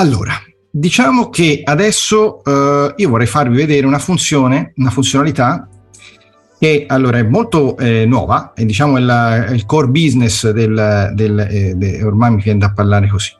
[0.00, 5.68] Allora, diciamo che adesso eh, io vorrei farvi vedere una funzione, una funzionalità
[6.58, 11.74] che allora è molto eh, nuova, è diciamo il, il core business del, del eh,
[11.74, 13.32] de, ormai mi viene da parlare così.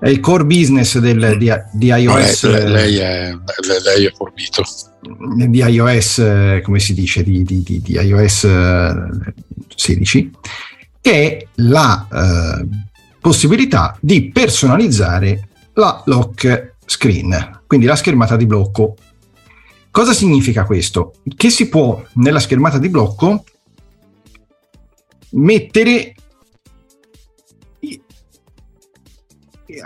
[0.00, 2.44] È il core business del, di, di, iOS.
[2.44, 3.34] No, lei, lei, è,
[3.84, 4.62] lei è forbito.
[5.46, 8.48] Di iOS, eh, come si dice, di, di, di iOS
[9.74, 10.48] 16, eh,
[11.02, 12.66] che è la eh,
[13.20, 15.47] possibilità di personalizzare
[15.78, 18.94] la lock screen, quindi la schermata di blocco
[19.90, 21.14] Cosa significa questo?
[21.36, 23.42] Che si può nella schermata di blocco
[25.30, 26.14] mettere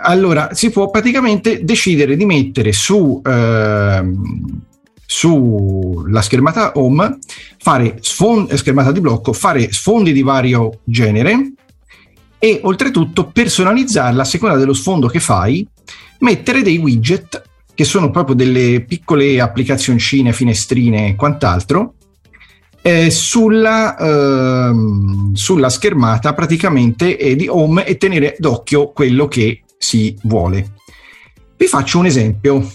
[0.01, 4.03] allora si può praticamente decidere di mettere su eh,
[5.05, 7.17] sulla schermata home
[7.57, 11.53] fare sfond- schermata di blocco fare sfondi di vario genere
[12.43, 15.65] e oltretutto personalizzarla a seconda dello sfondo che fai
[16.19, 17.41] mettere dei widget
[17.73, 21.93] che sono proprio delle piccole applicazioncine, finestrine e quant'altro,
[22.81, 24.71] eh, sulla, eh,
[25.31, 30.73] sulla, schermata praticamente eh, di home e tenere d'occhio quello che si vuole.
[31.55, 32.69] Vi faccio un esempio.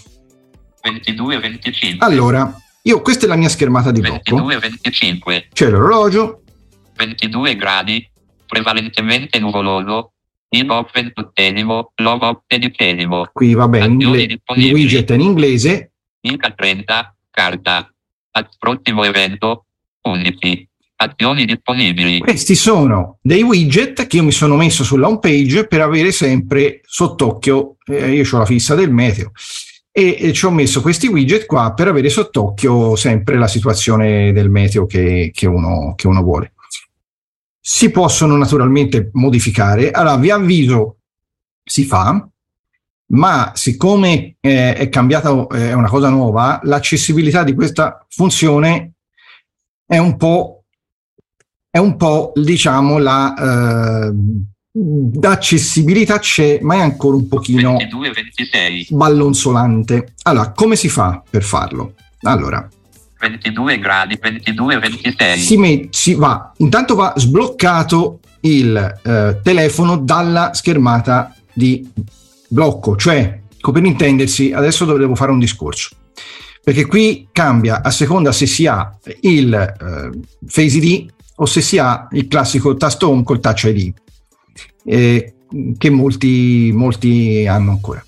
[0.80, 2.06] 22 25.
[2.06, 4.60] Allora, io questa è la mia schermata di 22 blocco.
[4.60, 5.48] 25.
[5.52, 6.40] C'è l'orologio.
[6.96, 8.10] 22 gradi,
[8.48, 10.12] prevalentemente nuvoloso,
[10.50, 13.28] in open tuttenimo, log up editenimo.
[13.32, 13.94] Qui va bene,
[14.56, 15.92] il widget è in inglese.
[16.20, 17.92] Inca 30, carta.
[18.58, 19.66] Prossimo evento,
[20.02, 20.68] 11.
[21.00, 22.18] Azioni disponibili.
[22.18, 26.80] Questi sono dei widget che io mi sono messo sulla home page per avere sempre
[26.84, 29.30] sott'occhio, eh, io ho la fissa del meteo,
[29.92, 34.50] e, e, ci ho messo questi widget qua per avere sott'occhio sempre la situazione del
[34.50, 36.52] meteo che, che, uno, che uno vuole
[37.60, 39.90] si possono naturalmente modificare.
[39.90, 40.98] Allora, vi avviso,
[41.62, 42.26] si fa,
[43.10, 48.92] ma siccome eh, è cambiata, eh, è una cosa nuova, l'accessibilità di questa funzione
[49.86, 50.64] è un po',
[51.70, 54.08] è un po' diciamo, la...
[54.08, 54.12] Eh,
[54.70, 58.86] d'accessibilità c'è, ma è ancora un pochino 22, 26.
[58.90, 60.14] ballonzolante.
[60.22, 61.94] Allora, come si fa per farlo?
[62.22, 62.68] Allora,
[63.18, 65.38] 22 gradi, 22, 26.
[65.38, 71.86] Si, met, si va, intanto va sbloccato il eh, telefono dalla schermata di
[72.48, 75.90] blocco, cioè, per intendersi, adesso dovevo fare un discorso,
[76.62, 80.10] perché qui cambia a seconda se si ha il eh,
[80.46, 83.92] Face ID o se si ha il classico tasto home col Touch ID,
[84.84, 85.34] eh,
[85.76, 88.04] che molti, molti hanno ancora.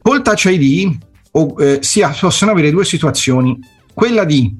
[0.00, 0.96] Col Touch ID
[1.32, 3.58] o, eh, si ha, possono avere due situazioni
[3.98, 4.56] quella di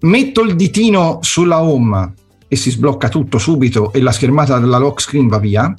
[0.00, 2.14] metto il ditino sulla home
[2.48, 5.72] e si sblocca tutto subito e la schermata della lock screen va via,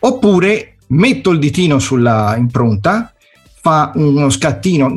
[0.00, 3.14] oppure metto il ditino sulla impronta,
[3.62, 4.92] fa uno scattino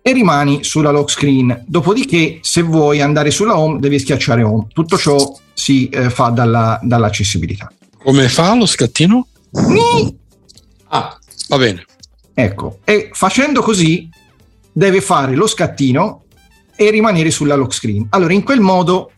[0.00, 1.64] e rimani sulla lock screen.
[1.66, 4.68] Dopodiché, se vuoi andare sulla home, devi schiacciare home.
[4.72, 5.18] Tutto ciò
[5.52, 7.72] si eh, fa dalla, dall'accessibilità.
[8.00, 9.26] Come fa lo scattino?
[10.90, 11.18] Ah,
[11.48, 11.84] va bene.
[12.34, 14.08] Ecco, e facendo così
[14.72, 16.24] deve fare lo scattino
[16.76, 18.06] e rimanere sulla lock screen.
[18.10, 19.12] Allora, in quel modo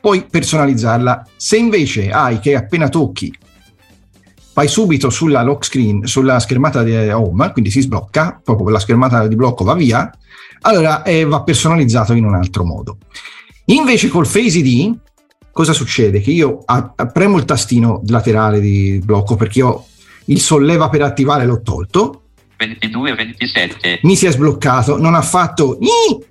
[0.00, 1.26] puoi personalizzarla.
[1.36, 3.32] Se invece hai che appena tocchi
[4.54, 9.26] vai subito sulla lock screen, sulla schermata di home, quindi si sblocca, proprio la schermata
[9.28, 10.10] di blocco va via,
[10.62, 12.98] allora eh, va personalizzato in un altro modo.
[13.66, 14.98] Invece col Face ID,
[15.52, 16.20] cosa succede?
[16.20, 19.84] Che io a, a, premo il tastino laterale di blocco perché ho
[20.24, 22.22] il solleva per attivare l'ho tolto,
[22.58, 24.00] 22, 27.
[24.02, 25.78] Mi si è sbloccato, non ha fatto,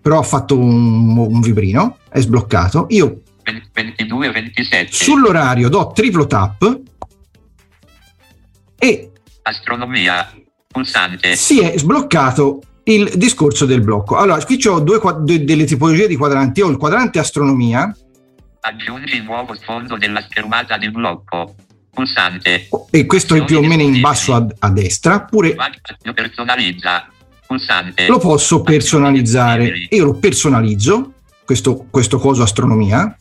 [0.02, 2.88] però ha fatto un, un vibrino, è sbloccato.
[2.90, 3.22] Io
[3.72, 4.92] 22, 27.
[4.92, 6.82] Sull'orario do triplo tap
[8.78, 9.12] e
[9.44, 10.30] astronomia
[10.68, 11.38] pulsante.
[11.38, 14.18] Si è sbloccato il discorso del blocco.
[14.18, 16.60] Allora, qui ho due, due, delle tipologie di quadranti.
[16.60, 17.96] Ho il quadrante astronomia.
[18.60, 21.56] Aggiungi il nuovo sfondo della schermata del blocco
[21.98, 22.70] pulsante.
[22.92, 25.24] E questo è più o meno in basso a, a destra.
[25.24, 25.56] Pure
[26.14, 27.08] personalizza.
[27.48, 28.06] Pulsante.
[28.06, 29.88] Lo posso personalizzare.
[29.90, 31.14] Io lo personalizzo.
[31.44, 33.18] Questo, questo coso astronomia.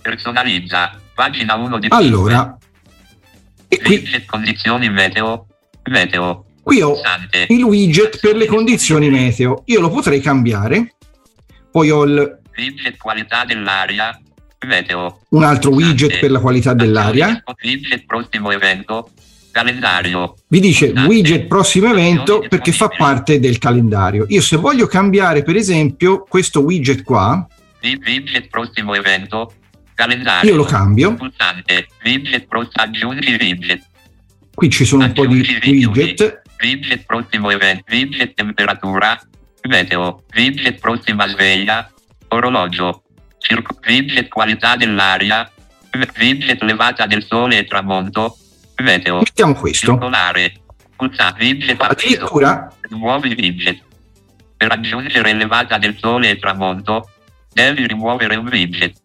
[0.00, 0.98] Personalizza.
[1.14, 2.58] Pagina 1 di Allora.
[3.68, 5.46] E qui, condizioni meteo.
[5.84, 6.46] Meteo.
[6.60, 7.46] Qui ho pulsante.
[7.50, 9.62] il widget per le condizioni meteo.
[9.66, 10.96] Io lo potrei cambiare.
[11.70, 14.18] Poi ho il widget qualità dell'aria
[14.66, 15.20] Meteo.
[15.30, 17.42] Un altro widget per la qualità dell'aria.
[17.62, 19.10] Widget prossimo evento.
[19.50, 20.36] Calendario.
[20.48, 24.24] Vi dice widget prossimo evento perché fa parte del calendario.
[24.28, 27.46] Io se voglio cambiare per esempio questo widget qua.
[27.82, 29.52] Widget prossimo evento.
[29.94, 30.50] Calendario.
[30.50, 31.16] Io lo cambio.
[34.54, 36.40] Qui ci sono un po' di widget.
[36.62, 39.20] Widget prossimo evento, widget temperatura,
[39.68, 41.90] meteo, widget prossima sveglia,
[42.28, 43.02] orologio,
[43.42, 45.50] circo, widget qualità dell'aria,
[46.18, 48.36] widget levata del sole e tramonto,
[48.76, 49.18] meteo.
[49.18, 49.92] Mettiamo questo.
[49.92, 50.52] Circolare,
[50.96, 53.82] pulsante, widget Addirittura nuovi widget.
[54.56, 57.10] Per aggiungere levata del sole e tramonto,
[57.52, 58.96] devi rimuovere un widget.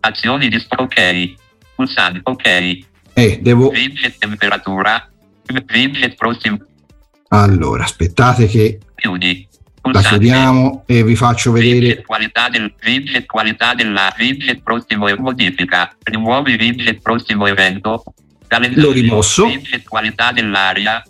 [0.00, 1.34] Azioni di ok.
[1.74, 2.78] Pulsante ok.
[3.14, 3.68] Eh, devo...
[3.68, 5.06] Widget temperatura.
[5.68, 6.58] Widget prossimo.
[7.28, 9.48] Allora, aspettate che Chiudi.
[9.90, 11.78] La chiudiamo e vi faccio vedere.
[11.78, 15.94] Widget qualità del widget qualità della widget prossimo e modifica.
[16.02, 18.04] Rimuovi widget prossimo evento.
[18.46, 18.86] Calendario.
[18.86, 19.46] L'ho rimosso.
[19.46, 21.02] Widget qualità dell'aria.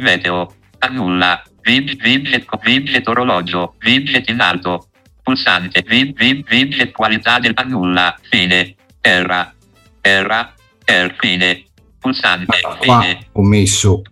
[0.00, 0.54] Meteo.
[0.78, 1.42] Annulla.
[1.64, 3.74] Widget, widget, widget orologio.
[3.80, 4.86] Widget in alto.
[5.22, 5.84] Pulsante.
[5.88, 8.16] Wid, wid, widget qualità del annulla.
[8.30, 8.74] Fine.
[9.00, 9.52] Erra.
[10.00, 10.54] Erra.
[10.84, 11.14] Er.
[11.18, 11.64] Fine.
[11.98, 12.60] Pulsante.
[12.60, 13.26] Qua Fine.
[13.32, 14.02] ho messo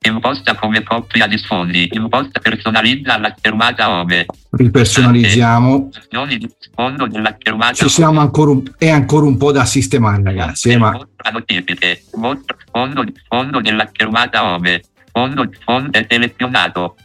[0.00, 1.88] Imposta come coppia di sfondi.
[1.92, 4.26] Imposta personalizza la schermata home.
[4.50, 5.90] ripersonalizziamo.
[5.92, 10.22] Azioni di sfondo della schermata Ci siamo ancora un, è ancora un po' da sistemare,
[10.22, 10.70] ragazzi.
[10.70, 10.96] eh, ma
[11.32, 12.04] notifiche.
[12.14, 14.82] Mostra sfondo, sfondo della schermata home.
[15.12, 16.96] Fondo, fondo è selezionato.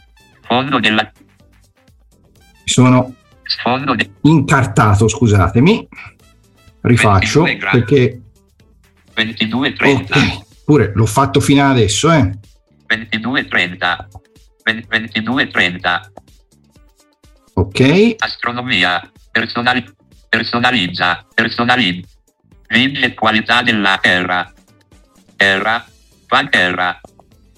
[0.46, 1.10] Fondo della
[2.64, 5.86] sono sfondo de, incartato, scusatemi.
[6.80, 7.78] Rifaccio 22 gradi.
[7.78, 8.22] perché
[9.14, 10.02] 22.30.
[10.02, 12.30] ok, pure l'ho fatto fino ad adesso, eh.
[12.86, 14.08] 22.30.
[14.64, 16.00] 22.30.
[17.54, 19.10] Ok, Astronomia.
[19.30, 19.84] Personali-
[20.28, 21.24] personalizza.
[21.34, 22.08] Personalizza.
[22.70, 24.52] Widget qualità della terra.
[25.36, 25.84] Terra.
[26.26, 27.00] Terra.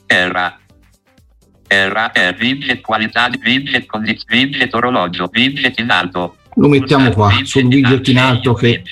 [0.06, 0.58] Terra.
[1.66, 2.12] Terra.
[2.12, 2.36] Er.
[2.38, 5.28] Widget qualità di widget condiz- widget orologio.
[5.32, 6.36] Widget in alto.
[6.58, 8.82] lo mettiamo qua sul widget in alto che.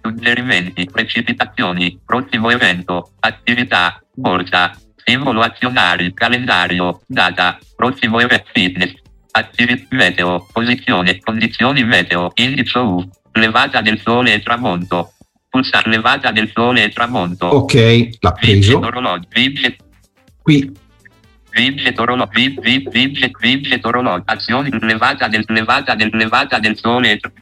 [0.00, 0.86] Suggerimenti.
[0.86, 1.98] Precipitazioni.
[2.04, 3.12] Prossimo evento.
[3.20, 4.00] Attività.
[4.14, 4.74] Borsa.
[5.08, 6.12] Simbolo azionari.
[6.12, 7.00] Calendario.
[7.06, 7.58] Data.
[7.74, 8.44] Prossimo evento.
[8.52, 8.92] Fitness.
[9.30, 9.86] Attività.
[9.96, 10.46] Meteo.
[10.52, 11.18] Posizione.
[11.20, 12.30] Condizioni meteo.
[12.34, 13.08] Indice U.
[13.32, 15.12] Levata del sole e tramonto.
[15.48, 17.46] Pulsare levata del sole e tramonto.
[17.46, 17.74] ok,
[18.20, 18.78] l'ha Widget preso.
[18.78, 19.28] orologio.
[19.34, 19.76] Widget
[20.42, 20.72] Qui
[21.54, 27.12] Widget orologio, wi- wi- widget, widget orologio, azioni levata del, levata del, levata del sole,
[27.12, 27.32] e tra-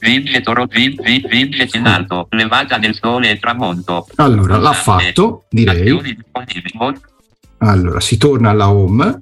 [0.00, 4.06] widget oro, wi- wi- widget in alto, levata del sole e tramonto.
[4.16, 5.98] allora l'ha fatto, direi.
[7.58, 9.20] Allora, si torna alla home,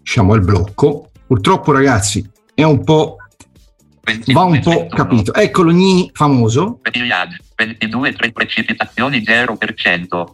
[0.00, 1.10] diciamo al blocco.
[1.26, 3.16] Purtroppo, ragazzi, è un po'
[4.32, 5.34] va un po' 22, capito.
[5.34, 6.80] Eccolo Gni famoso.
[6.82, 10.26] Triage, 22, 3 precipitazioni 0%.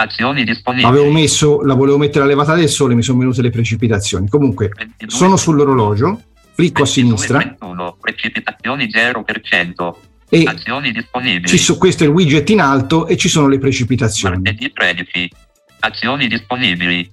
[0.00, 0.88] Azioni disponibili.
[0.88, 4.28] Avevo messo, la volevo mettere a levata del sole, mi sono venute le precipitazioni.
[4.28, 6.20] Comunque, 22, sono sull'orologio,
[6.58, 9.96] clicco a 22, sinistra 31, precipitazioni 0%.
[10.30, 11.46] e Azioni disponibili.
[11.46, 14.34] ci so- questo è il widget in alto e ci sono le precipitazioni.
[14.34, 15.32] Martedì 13.
[15.80, 17.10] Azioni disponibili.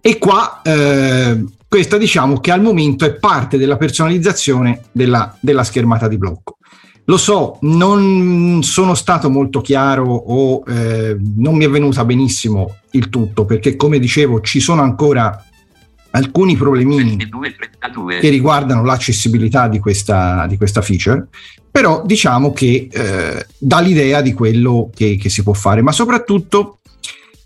[0.00, 6.08] E qua eh, questa diciamo che al momento è parte della personalizzazione della, della schermata
[6.08, 6.56] di blocco.
[7.04, 13.08] Lo so, non sono stato molto chiaro o eh, non mi è venuta benissimo il
[13.08, 15.46] tutto perché come dicevo ci sono ancora
[16.12, 18.18] alcuni problemini 22, 32.
[18.18, 21.26] che riguardano l'accessibilità di questa, di questa feature,
[21.70, 26.78] però diciamo che eh, dà l'idea di quello che, che si può fare, ma soprattutto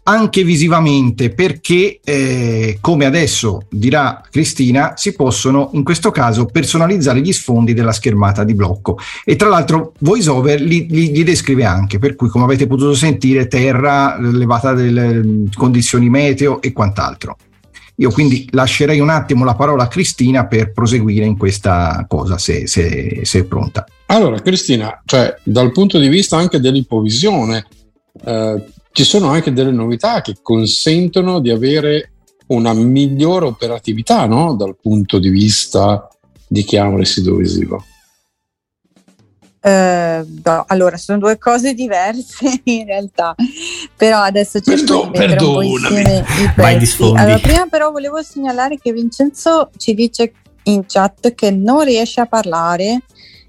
[0.09, 7.33] anche visivamente perché eh, come adesso dirà Cristina si possono in questo caso personalizzare gli
[7.33, 12.15] sfondi della schermata di blocco e tra l'altro VoiceOver li, li, li descrive anche per
[12.15, 17.37] cui come avete potuto sentire terra, levata delle condizioni meteo e quant'altro
[17.97, 22.67] io quindi lascerei un attimo la parola a Cristina per proseguire in questa cosa se,
[22.67, 27.67] se, se è pronta Allora, Cristina, cioè, dal punto di vista anche dell'ipovisione,
[28.25, 32.13] eh, ci sono anche delle novità che consentono di avere
[32.49, 34.55] una migliore operatività no?
[34.55, 36.09] dal punto di vista
[36.47, 37.85] di chi ha un residuo visivo.
[39.67, 43.35] Eh, no, allora, sono due cose diverse in realtà,
[43.97, 45.99] però adesso cerco Perdo- di mettere un po' perdonami.
[45.99, 47.03] insieme i pezzi.
[47.03, 50.33] Allora, prima però volevo segnalare che Vincenzo ci dice
[50.65, 53.01] in chat che non riesce a parlare,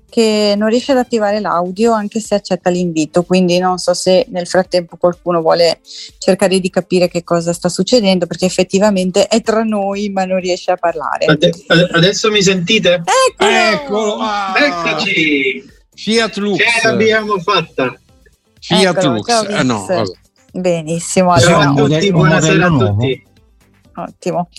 [0.10, 4.48] che non riesce ad attivare l'audio anche se accetta l'invito, quindi non so se nel
[4.48, 5.82] frattempo qualcuno vuole
[6.18, 10.72] cercare di capire che cosa sta succedendo, perché effettivamente è tra noi ma non riesce
[10.72, 11.26] a parlare.
[11.26, 13.04] Ade- ade- Adesso mi sentite?
[13.30, 13.52] Eccolo!
[13.52, 14.18] Eccolo!
[14.22, 14.54] ah!
[14.58, 15.76] Eccoci!
[15.98, 16.58] Fiat Lux!
[16.58, 18.00] Ce l'abbiamo fatta!
[18.60, 19.46] Fiat Eccolo, Lux!
[19.50, 20.12] Eh, no, vabbè.
[20.54, 23.26] Benissimo, Ciao, Ciao allora, a tutti, buonasera a tutti!
[23.96, 24.50] Ottimo.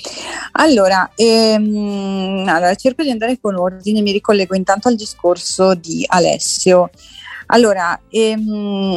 [0.52, 6.90] Allora, ehm, allora, cerco di andare con ordine, mi ricollego intanto al discorso di Alessio.
[7.46, 8.96] Allora, ehm,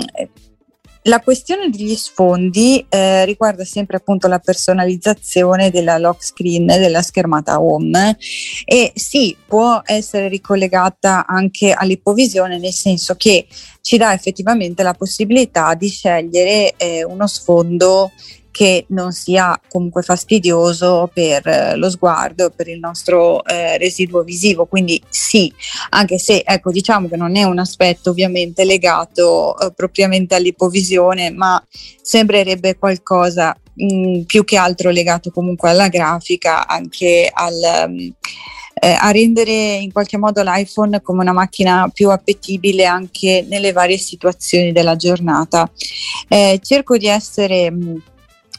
[1.04, 7.60] la questione degli sfondi eh, riguarda sempre appunto la personalizzazione della lock screen della schermata
[7.60, 8.18] home
[8.66, 13.48] e sì, può essere ricollegata anche all'ipovisione nel senso che
[13.82, 18.12] ci dà effettivamente la possibilità di scegliere eh, uno sfondo
[18.62, 24.68] che non sia comunque fastidioso per eh, lo sguardo, per il nostro eh, residuo visivo.
[24.68, 25.52] Quindi sì,
[25.90, 31.60] anche se ecco, diciamo che non è un aspetto ovviamente legato eh, propriamente all'ipovisione, ma
[32.04, 37.88] sembrerebbe qualcosa mh, mm, più che altro legato comunque alla grafica, anche al...
[37.88, 38.14] Um,
[38.84, 43.98] eh, a rendere in qualche modo l'iPhone come una macchina più appetibile anche nelle varie
[43.98, 45.70] situazioni della giornata.
[46.28, 47.96] Eh, cerco di essere mh, mm,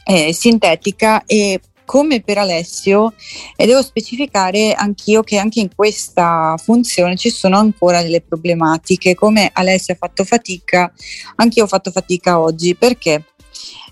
[0.04, 3.12] eh, sintetica e come per Alessio
[3.54, 9.14] e devo specificare anch'io che anche in questa funzione ci sono ancora delle problematiche.
[9.14, 10.90] Come Alessio ha fatto fatica
[11.37, 13.26] anch'io ho fatto fatica oggi perché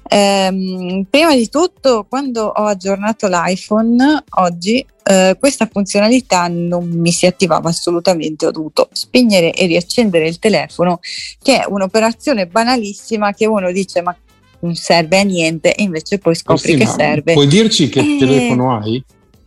[0.08, 7.26] ehm, prima di tutto quando ho aggiornato l'iPhone oggi eh, questa funzionalità non mi si
[7.26, 11.00] attivava assolutamente ho dovuto spegnere e riaccendere il telefono
[11.42, 14.16] che è un'operazione banalissima che uno dice ma
[14.60, 17.32] non serve a niente e invece poi scopri che serve.
[17.32, 19.02] Puoi dirci che eh, telefono hai?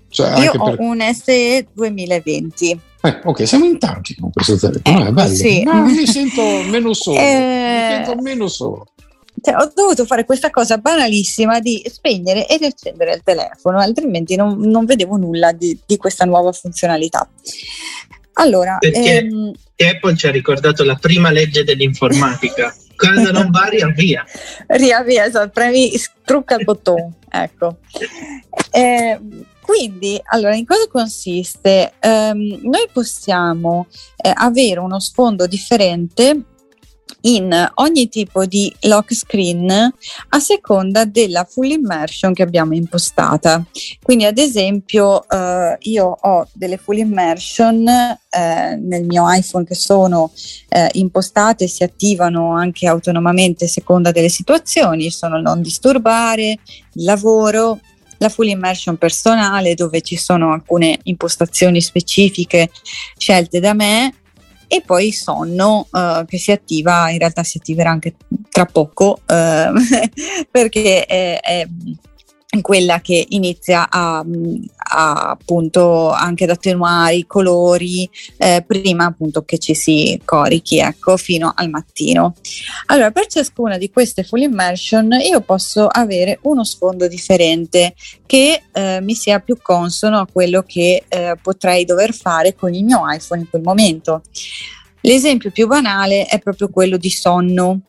[0.10, 0.80] Cioè, io ho per...
[0.80, 2.80] un SE 2020.
[3.02, 5.36] Eh, ok, siamo in tanti con questo telefono, eh, è bello.
[5.36, 5.64] Sì.
[5.64, 7.20] No, mi sento meno solo.
[7.20, 8.88] Eh, mi sento meno solo.
[9.42, 14.58] Cioè, ho dovuto fare questa cosa banalissima di spegnere e riaccendere il telefono, altrimenti non,
[14.60, 17.28] non vedevo nulla di, di, questa nuova funzionalità.
[18.34, 22.74] Allora, perché ehm, Apple ci ha ricordato la prima legge dell'informatica.
[23.08, 24.26] Quando non va, riavvia.
[24.68, 25.92] riavvia, esatto, premi,
[26.24, 27.78] trucca il bottone, ecco.
[28.72, 29.20] Eh,
[29.62, 31.94] quindi, allora, in cosa consiste?
[32.02, 36.53] Um, noi possiamo eh, avere uno sfondo differente
[37.26, 43.64] in ogni tipo di lock screen a seconda della full immersion che abbiamo impostata.
[44.02, 50.32] Quindi ad esempio eh, io ho delle full immersion eh, nel mio iPhone che sono
[50.70, 56.60] eh, impostate si attivano anche autonomamente a seconda delle situazioni, sono non disturbare,
[56.94, 57.80] il lavoro,
[58.18, 62.70] la full immersion personale dove ci sono alcune impostazioni specifiche
[63.18, 64.14] scelte da me
[64.74, 68.16] e poi sonno uh, che si attiva, in realtà si attiverà anche
[68.50, 69.74] tra poco uh,
[70.50, 71.68] perché è, è
[72.62, 79.58] quella che inizia a, a, appunto anche ad attenuare i colori eh, prima appunto che
[79.58, 82.36] ci si corichi ecco fino al mattino.
[82.88, 87.96] Allora per ciascuna di queste full immersion io posso avere uno sfondo differente
[88.26, 92.84] che eh, mi sia più consono a quello che eh, potrei dover fare con il
[92.84, 94.22] mio iPhone in quel momento.
[95.06, 97.82] L'esempio più banale è proprio quello di sonno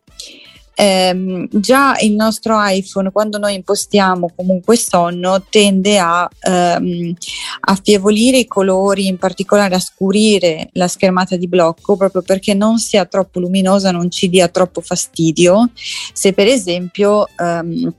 [0.75, 7.15] eh, già il nostro iPhone quando noi impostiamo comunque sonno tende a ehm,
[7.61, 13.05] affievolire i colori, in particolare a scurire la schermata di blocco proprio perché non sia
[13.05, 15.71] troppo luminosa, non ci dia troppo fastidio.
[16.13, 17.93] Se per esempio ehm,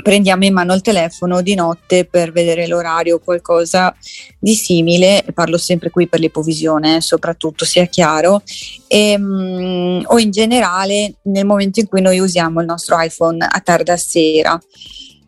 [0.00, 3.94] prendiamo in mano il telefono di notte per vedere l'orario o qualcosa
[4.38, 8.42] di simile, parlo sempre qui per l'ipovisione, eh, soprattutto sia chiaro,
[8.86, 13.60] e, um, o in generale nel momento in cui noi usiamo il nostro iPhone a
[13.60, 14.58] tarda sera.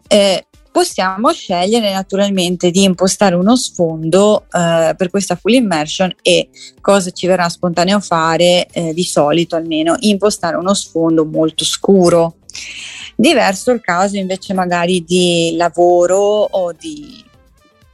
[0.07, 6.49] Eh, possiamo scegliere naturalmente di impostare uno sfondo eh, per questa full immersion e
[6.81, 12.39] cosa ci verrà spontaneo fare eh, di solito almeno impostare uno sfondo molto scuro
[13.17, 17.25] Diverso il caso invece magari di lavoro o di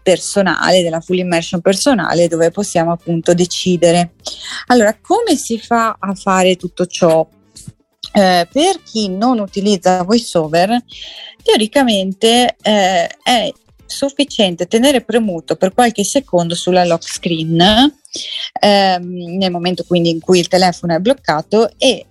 [0.02, 4.14] personale, della full immersion personale, dove possiamo appunto decidere.
[4.66, 7.26] Allora, come si fa a fare tutto ciò?
[8.12, 10.82] Eh, per chi non utilizza VoiceOver,
[11.42, 13.52] teoricamente eh, è
[13.86, 17.60] sufficiente tenere premuto per qualche secondo sulla lock screen
[18.60, 22.06] ehm, nel momento quindi in cui il telefono è bloccato e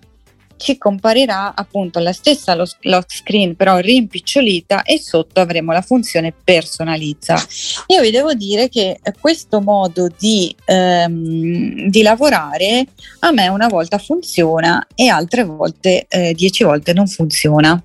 [0.60, 7.42] ci comparirà appunto la stessa lock screen però rimpicciolita e sotto avremo la funzione personalizza.
[7.88, 12.86] Io vi devo dire che questo modo di, ehm, di lavorare
[13.20, 17.82] a me una volta funziona e altre volte, eh, dieci volte non funziona.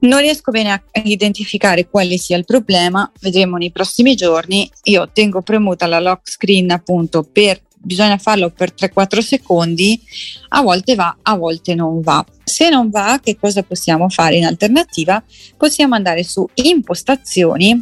[0.00, 4.70] Non riesco bene a identificare quale sia il problema, vedremo nei prossimi giorni.
[4.84, 10.00] Io tengo premuta la lock screen appunto per bisogna farlo per 3-4 secondi,
[10.48, 12.24] a volte va, a volte non va.
[12.42, 15.22] Se non va, che cosa possiamo fare in alternativa?
[15.56, 17.80] Possiamo andare su impostazioni,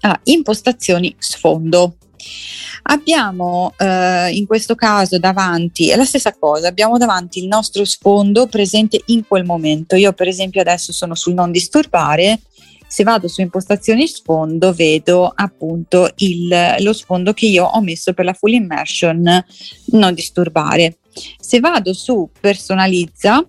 [0.00, 1.96] ah, impostazioni sfondo.
[2.90, 8.46] Abbiamo eh, in questo caso davanti, è la stessa cosa, abbiamo davanti il nostro sfondo
[8.46, 9.94] presente in quel momento.
[9.94, 12.40] Io per esempio adesso sono sul non disturbare,
[12.88, 18.24] se vado su impostazioni sfondo vedo appunto il, lo sfondo che io ho messo per
[18.24, 19.44] la full immersion
[19.92, 20.96] non disturbare.
[21.38, 23.46] Se vado su personalizza,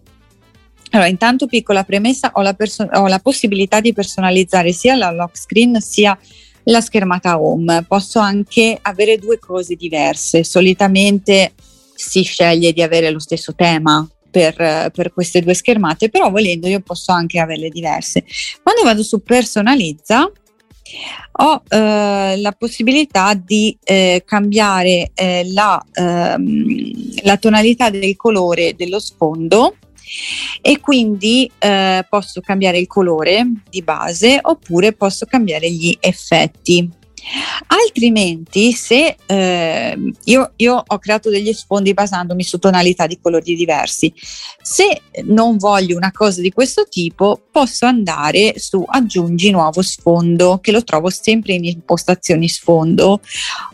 [0.91, 5.37] allora, intanto piccola premessa, ho la, perso- ho la, possibilità di personalizzare sia la lock
[5.37, 6.17] screen sia
[6.63, 7.85] la schermata home.
[7.87, 10.43] Posso anche avere due cose diverse.
[10.43, 11.53] Solitamente
[11.93, 16.79] si sceglie di avere lo stesso tema per, per queste due schermate, però volendo io
[16.81, 18.23] posso anche averle diverse.
[18.61, 20.31] Quando vado su personalizza,
[21.31, 28.99] ho eh, la possibilità di eh, cambiare eh, la, ehm, la, tonalità del colore dello
[28.99, 29.75] sfondo
[30.61, 36.89] e quindi eh, posso cambiare il colore di base oppure posso cambiare gli effetti.
[37.67, 44.13] Altrimenti, se eh, io, io, ho creato degli sfondi basandomi su tonalità di colori diversi,
[44.61, 50.71] se non voglio una cosa di questo tipo, posso andare su aggiungi nuovo sfondo, che
[50.71, 53.21] lo trovo sempre in impostazioni sfondo,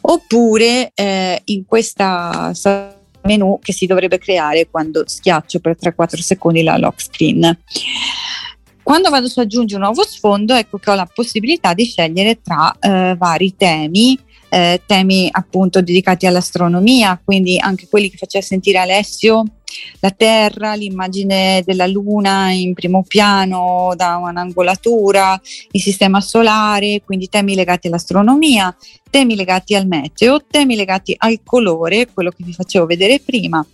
[0.01, 2.53] oppure eh, in questa
[3.25, 7.57] menu che si dovrebbe creare quando schiaccio per 3-4 secondi la lock screen.
[8.85, 12.71] Quando vado su aggiungi un nuovo sfondo, ecco che ho la possibilità di scegliere tra
[12.79, 14.15] eh, vari temi,
[14.47, 19.43] eh, temi appunto dedicati all'astronomia, quindi anche quelli che faceva sentire Alessio,
[20.01, 27.55] la Terra, l'immagine della Luna in primo piano da un'angolatura, il sistema solare, quindi temi
[27.55, 28.73] legati all'astronomia,
[29.09, 33.65] temi legati al meteo, temi legati al colore, quello che vi facevo vedere prima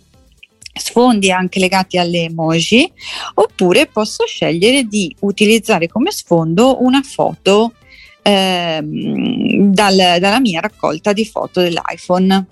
[0.72, 2.90] sfondi anche legati alle emoji
[3.34, 7.74] oppure posso scegliere di utilizzare come sfondo una foto
[8.22, 12.46] ehm, dal, dalla mia raccolta di foto dell'iPhone.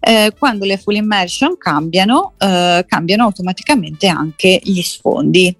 [0.00, 5.54] Eh, quando le full immersion cambiano, eh, cambiano automaticamente anche gli sfondi.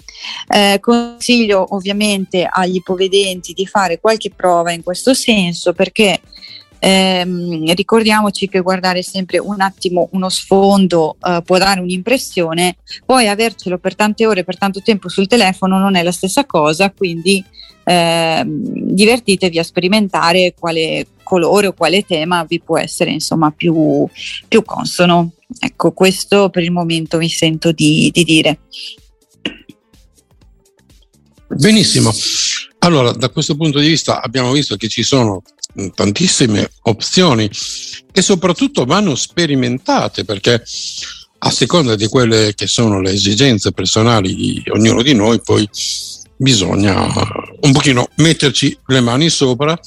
[0.48, 6.20] Eh, consiglio ovviamente agli ipovedenti di fare qualche prova in questo senso perché
[6.78, 13.78] Ehm, ricordiamoci che guardare sempre un attimo uno sfondo eh, può dare un'impressione, poi avercelo
[13.78, 17.44] per tante ore, per tanto tempo sul telefono non è la stessa cosa, quindi
[17.84, 24.06] ehm, divertitevi a sperimentare quale colore o quale tema vi può essere insomma più,
[24.46, 25.32] più consono.
[25.58, 28.58] Ecco, questo per il momento mi sento di, di dire.
[31.48, 32.12] Benissimo.
[32.80, 35.42] Allora, da questo punto di vista abbiamo visto che ci sono
[35.94, 37.50] tantissime opzioni
[38.12, 40.62] e soprattutto vanno sperimentate perché
[41.38, 45.68] a seconda di quelle che sono le esigenze personali di ognuno di noi poi
[46.36, 46.94] bisogna
[47.60, 49.78] un pochino metterci le mani sopra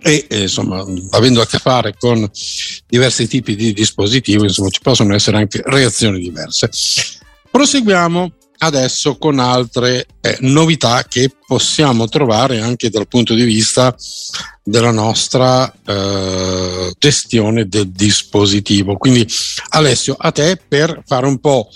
[0.00, 2.28] e eh, insomma avendo a che fare con
[2.88, 6.70] diversi tipi di dispositivi insomma ci possono essere anche reazioni diverse.
[7.50, 8.32] Proseguiamo
[8.62, 13.94] adesso con altre eh, novità che possiamo trovare anche dal punto di vista
[14.62, 18.96] della nostra eh, gestione del dispositivo.
[18.96, 19.26] Quindi
[19.70, 21.68] Alessio, a te per fare un po'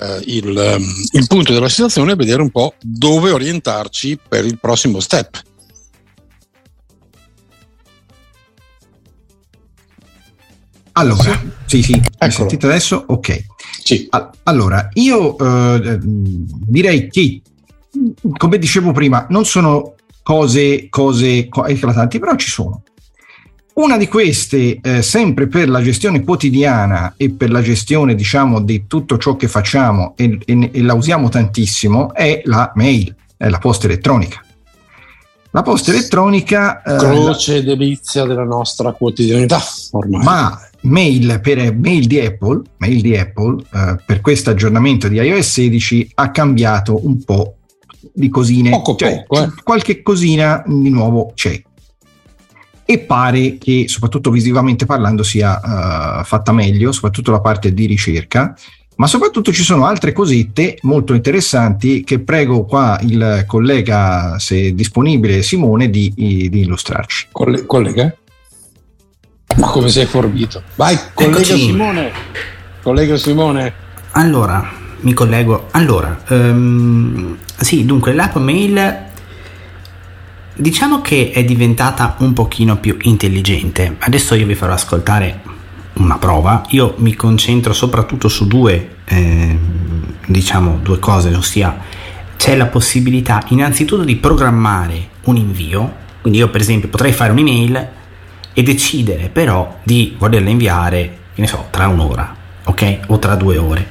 [0.00, 5.00] eh, il, il punto della situazione e vedere un po' dove orientarci per il prossimo
[5.00, 5.42] step.
[10.92, 13.04] Allora, sì, sì, mi sentite adesso?
[13.06, 13.47] Ok.
[13.88, 14.06] Sì.
[14.42, 17.40] Allora, io eh, direi che,
[18.36, 22.82] come dicevo prima, non sono cose, cose eclatanti, però ci sono.
[23.76, 28.86] Una di queste, eh, sempre per la gestione quotidiana e per la gestione, diciamo, di
[28.86, 33.58] tutto ciò che facciamo e, e, e la usiamo tantissimo, è la mail, è la
[33.58, 34.44] posta elettronica.
[35.52, 36.82] La posta elettronica...
[36.82, 37.74] Eh, Croce la...
[37.74, 40.22] delizia della nostra quotidianità, ormai.
[40.22, 45.50] Ma mail, per, mail di Apple, mail di Apple eh, per questo aggiornamento di iOS
[45.50, 47.56] 16 ha cambiato un po'
[48.12, 48.70] di cosine.
[48.70, 49.52] Poco, cioè, poco, eh.
[49.62, 51.60] Qualche cosina di nuovo c'è.
[52.90, 55.60] E pare che, soprattutto visivamente parlando, sia
[56.20, 58.56] uh, fatta meglio, soprattutto la parte di ricerca,
[58.96, 65.42] ma soprattutto ci sono altre cosette molto interessanti che prego qua il collega, se disponibile,
[65.42, 67.28] Simone, di, di illustrarci.
[67.30, 68.16] Coll- collega?
[69.56, 70.62] Ma come sei forbito?
[70.76, 71.58] Vai, collega Eccoci.
[71.58, 72.12] Simone.
[72.82, 73.72] Collega Simone.
[74.12, 75.68] Allora, mi collego.
[75.72, 79.06] Allora, um, sì, dunque l'app mail
[80.54, 83.96] diciamo che è diventata un pochino più intelligente.
[83.98, 85.40] Adesso io vi farò ascoltare
[85.94, 86.64] una prova.
[86.70, 89.58] Io mi concentro soprattutto su due, eh,
[90.26, 92.06] diciamo, due cose, ossia
[92.36, 96.06] c'è la possibilità innanzitutto di programmare un invio.
[96.20, 97.88] Quindi io per esempio potrei fare un'email
[98.58, 102.98] e decidere però di volerla inviare, che ne so, tra un'ora, ok?
[103.06, 103.90] O tra due ore.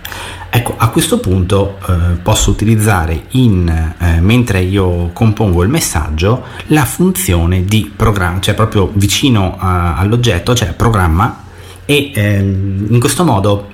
[0.50, 6.84] Ecco, a questo punto eh, posso utilizzare in, eh, mentre io compongo il messaggio la
[6.84, 11.44] funzione di programma, cioè proprio vicino a, all'oggetto, cioè programma,
[11.86, 13.70] e ehm, in questo modo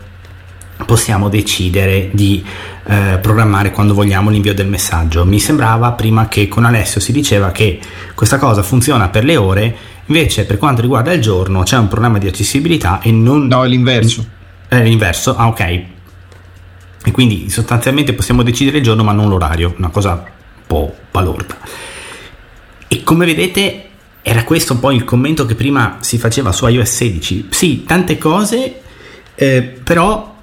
[0.86, 2.43] possiamo decidere di
[2.86, 5.25] eh, programmare quando vogliamo l'invio del messaggio.
[5.25, 7.79] Mi sembrava prima che con Alessio si diceva che
[8.13, 9.75] questa cosa funziona per le ore,
[10.07, 13.47] invece per quanto riguarda il giorno c'è un problema di accessibilità e non...
[13.47, 14.25] No, è l'inverso.
[14.67, 15.83] È l'inverso, ah ok,
[17.05, 21.57] e quindi sostanzialmente possiamo decidere il giorno ma non l'orario, una cosa un po' balorda.
[22.87, 23.89] E come vedete
[24.21, 27.47] era questo un po' il commento che prima si faceva su iOS 16.
[27.49, 28.81] Sì, tante cose,
[29.35, 30.33] eh, però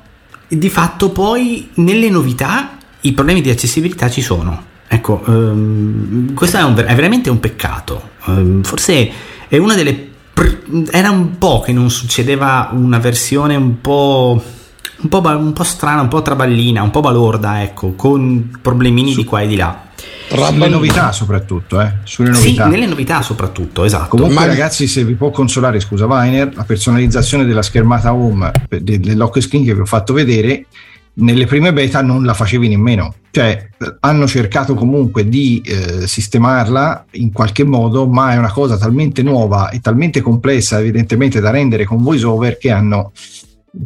[0.46, 4.68] di fatto poi nelle novità i problemi di accessibilità ci sono.
[4.86, 8.10] Ecco, ehm, questo è, un, è, veramente un peccato.
[8.26, 9.10] Um, forse
[9.50, 10.08] è una delle...
[10.32, 14.40] Pr- era un po' che non succedeva una versione un po'
[15.02, 19.20] un po', un po', strana, un po' traballina, un po' balorda, ecco, con problemini Su,
[19.20, 19.88] di qua e di là.
[20.28, 21.94] Sulle novità soprattutto, eh?
[22.04, 22.64] Sulle novità.
[22.64, 24.10] Sì, nelle novità soprattutto, esatto.
[24.10, 24.46] Comunque Ma...
[24.46, 29.74] ragazzi, se vi può consolare, scusa Weiner, la personalizzazione della schermata home dell'lock screen che
[29.74, 30.66] vi ho fatto vedere,
[31.20, 33.14] nelle prime beta non la facevi nemmeno.
[33.30, 33.68] Cioè,
[34.00, 39.70] hanno cercato comunque di eh, sistemarla in qualche modo, ma è una cosa talmente nuova
[39.70, 43.12] e talmente complessa, evidentemente, da rendere con voiceover che hanno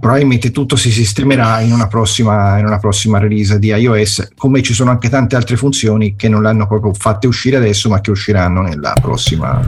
[0.01, 4.73] probabilmente tutto si sistemerà in una, prossima, in una prossima release di iOS, come ci
[4.73, 8.63] sono anche tante altre funzioni che non l'hanno proprio fatte uscire adesso, ma che usciranno
[8.63, 9.61] nella prossima,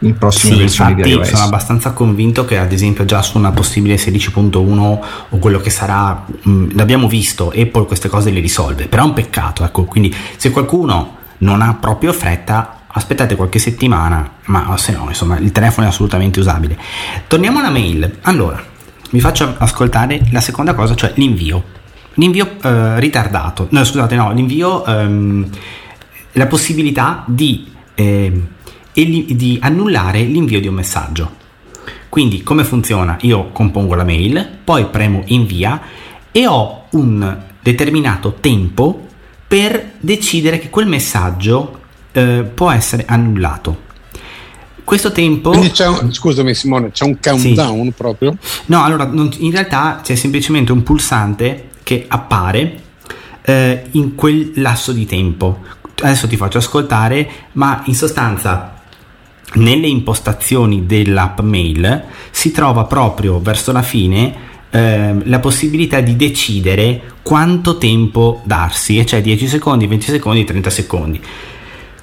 [0.00, 1.30] in prossime sì, versioni di iOS.
[1.30, 6.24] Sono abbastanza convinto che, ad esempio, già su una possibile 16.1 o quello che sarà,
[6.42, 8.86] mh, l'abbiamo visto, Apple queste cose le risolve.
[8.86, 9.84] Però è un peccato, ecco.
[9.84, 15.52] Quindi, se qualcuno non ha proprio fretta, aspettate qualche settimana, ma se no, insomma, il
[15.52, 16.76] telefono è assolutamente usabile.
[17.26, 18.18] Torniamo alla mail.
[18.22, 18.62] Allora
[19.10, 21.78] vi faccio ascoltare la seconda cosa, cioè l'invio.
[22.14, 25.48] L'invio eh, ritardato, no scusate, no, l'invio, ehm,
[26.32, 28.42] la possibilità di, eh,
[28.92, 31.38] di annullare l'invio di un messaggio.
[32.08, 33.16] Quindi come funziona?
[33.22, 35.80] Io compongo la mail, poi premo invia
[36.32, 39.06] e ho un determinato tempo
[39.46, 41.78] per decidere che quel messaggio
[42.12, 43.88] eh, può essere annullato
[44.90, 45.50] questo tempo.
[45.50, 47.92] Quindi c'è un, scusami Simone, c'è un countdown sì.
[47.92, 48.36] proprio?
[48.66, 52.80] No, allora in realtà c'è semplicemente un pulsante che appare
[53.42, 55.60] eh, in quel lasso di tempo.
[56.02, 58.79] Adesso ti faccio ascoltare, ma in sostanza
[59.54, 67.02] nelle impostazioni dell'app mail si trova proprio verso la fine eh, la possibilità di decidere
[67.22, 71.20] quanto tempo darsi, e cioè 10 secondi, 20 secondi, 30 secondi.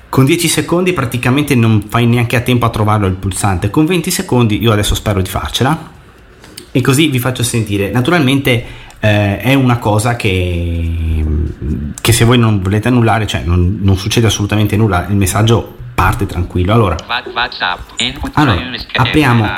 [0.10, 4.12] Con 10 secondi praticamente non fai neanche a tempo a trovarlo il pulsante, con 20
[4.12, 5.92] secondi io adesso spero di farcela
[6.72, 7.90] e così vi faccio sentire.
[7.90, 8.66] Naturalmente
[9.00, 11.24] eh, è una cosa che,
[12.00, 16.28] che, se voi non volete annullare, cioè non, non, succede assolutamente nulla, il messaggio parte
[16.28, 16.74] tranquillo.
[16.74, 16.96] Allora,
[18.34, 18.62] allora
[18.94, 19.50] apriamo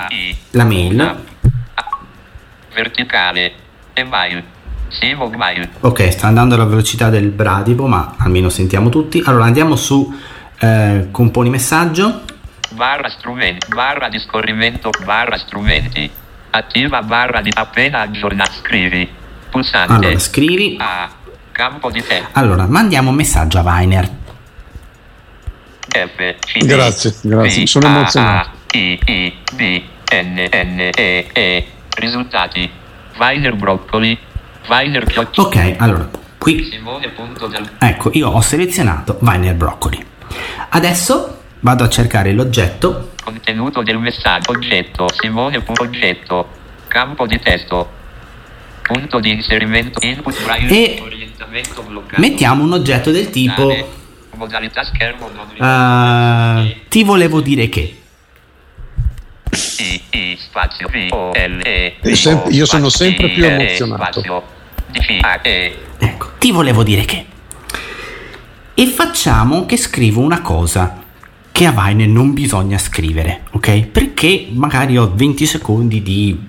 [0.51, 1.23] la mail.
[2.73, 3.53] Verticale
[3.91, 4.41] e vai.
[5.81, 9.21] Ok, sta andando alla velocità del bradipo, ma almeno sentiamo tutti.
[9.25, 10.17] Allora andiamo su
[10.59, 12.21] eh, componi messaggio.
[12.69, 16.09] Barra strumenti, barra di scorrimento, barra strumenti.
[16.51, 18.51] Attiva barra di appena aggiornata.
[18.61, 19.09] Scrivi.
[19.49, 19.93] Pulsante.
[19.93, 20.77] Allora, scrivi.
[20.79, 21.09] A.
[21.51, 22.23] Campo di te.
[22.31, 24.18] Allora, mandiamo un messaggio a Weiner.
[25.89, 28.49] F, C, grazie, grazie, B, sono emozionato.
[28.49, 31.65] A, I, I, B, N, N, E, E.
[31.95, 32.69] Risultati.
[33.17, 34.17] Weiner Broccoli.
[34.67, 36.69] Weiner Ok, allora, qui.
[37.79, 40.03] Ecco, io ho selezionato Weiner Broccoli.
[40.69, 43.11] Adesso vado a cercare l'oggetto.
[43.23, 44.51] Contenuto del messaggio.
[44.51, 45.07] Oggetto.
[45.19, 45.61] Simone.
[45.65, 46.47] Oggetto.
[46.87, 47.97] Campo di testo.
[48.81, 49.99] Punto di inserimento.
[50.05, 50.69] Input braille.
[50.69, 52.21] E orientamento bloccato.
[52.21, 53.97] mettiamo un oggetto del tipo.
[54.39, 55.27] Modalità schermo.
[55.57, 57.95] Uh, ti volevo dire che.
[59.75, 60.01] E,
[62.49, 64.23] io sono sempre più emozionato.
[65.99, 67.25] Ecco, ti volevo dire che
[68.79, 71.03] e facciamo che scrivo una cosa
[71.51, 73.87] che a Vine non bisogna scrivere, ok?
[73.87, 76.47] Perché magari ho 20 secondi di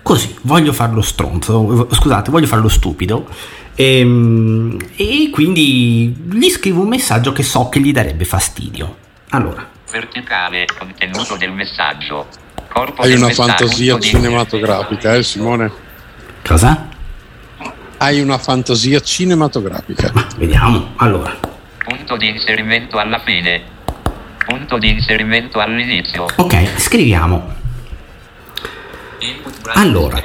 [0.00, 3.28] così, voglio farlo stronzo, scusate, voglio farlo stupido
[3.74, 8.96] e, ehm, e quindi gli scrivo un messaggio che so che gli darebbe fastidio.
[9.30, 12.26] Allora, verticale contenuto del messaggio.
[12.68, 15.70] Corpo Hai una fantasia cinematografica, eh Simone?
[16.44, 16.88] Cosa?
[17.98, 20.12] Hai una fantasia cinematografica.
[20.36, 21.52] Vediamo, allora
[21.84, 23.62] punto di inserimento alla fine.
[24.46, 26.26] Punto di inserimento all'inizio.
[26.36, 27.52] Ok, scriviamo.
[29.74, 30.20] Allora.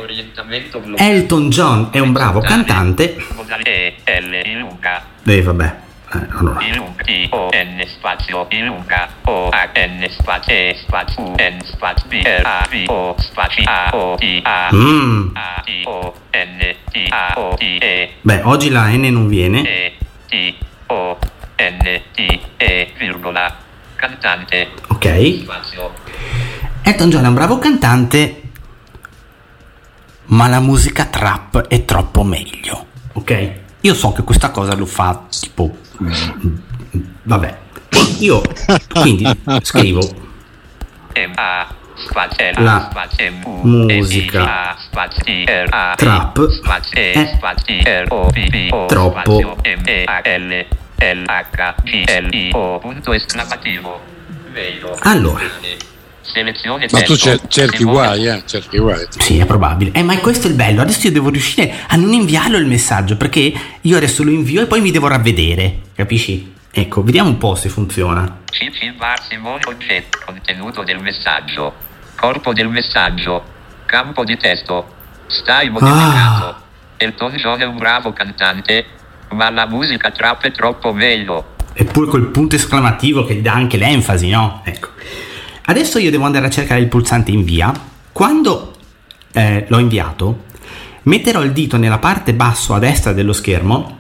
[0.98, 3.16] Elton John è un bravo cantante.
[5.24, 5.76] Eh, vabbè.
[6.12, 6.60] Eh, allora.
[6.60, 6.72] E
[14.74, 15.30] Mm.
[17.58, 19.62] E Beh, oggi la N non viene.
[19.68, 19.94] E
[20.28, 20.54] T
[20.88, 21.18] O
[21.58, 23.56] N T E virgola
[23.96, 25.06] cantante Ok.
[26.84, 28.49] Elton John è un bravo cantante,
[30.30, 32.86] ma la musica trap è troppo meglio.
[33.14, 33.52] Ok?
[33.82, 35.78] Io so che questa cosa lo fa tipo.
[37.24, 37.58] Vabbè.
[38.20, 38.42] Io
[38.90, 39.26] quindi
[39.62, 40.28] scrivo
[42.62, 42.90] La
[43.64, 44.76] musica
[45.96, 46.48] trap
[46.94, 47.28] è
[48.88, 49.58] troppo
[55.02, 55.44] Allora.
[56.32, 58.44] Selezione Ma tu cer- cerchi guai, eh?
[58.46, 59.06] Cerchi guai.
[59.10, 59.92] Sì, è probabile.
[59.94, 60.82] Eh, ma è questo il bello.
[60.82, 64.66] Adesso io devo riuscire a non inviarlo il messaggio perché io adesso lo invio e
[64.68, 65.80] poi mi devo ravvedere.
[65.96, 66.54] Capisci?
[66.72, 68.42] Ecco, vediamo un po' se funziona.
[68.50, 71.74] CC bar Simone oggetto contenuto del messaggio
[72.16, 73.44] corpo del messaggio
[73.86, 74.94] campo di testo
[75.28, 76.62] stai modificato Ah.
[76.98, 78.86] Elton John è un bravo cantante
[79.30, 83.78] ma la musica trap è troppo meglio Eppure col punto esclamativo che gli dà anche
[83.78, 84.62] l'enfasi, no?
[84.66, 84.90] Ecco.
[85.70, 87.72] Adesso io devo andare a cercare il pulsante invia.
[88.12, 88.74] Quando
[89.34, 90.46] eh, l'ho inviato,
[91.04, 94.00] metterò il dito nella parte basso a destra dello schermo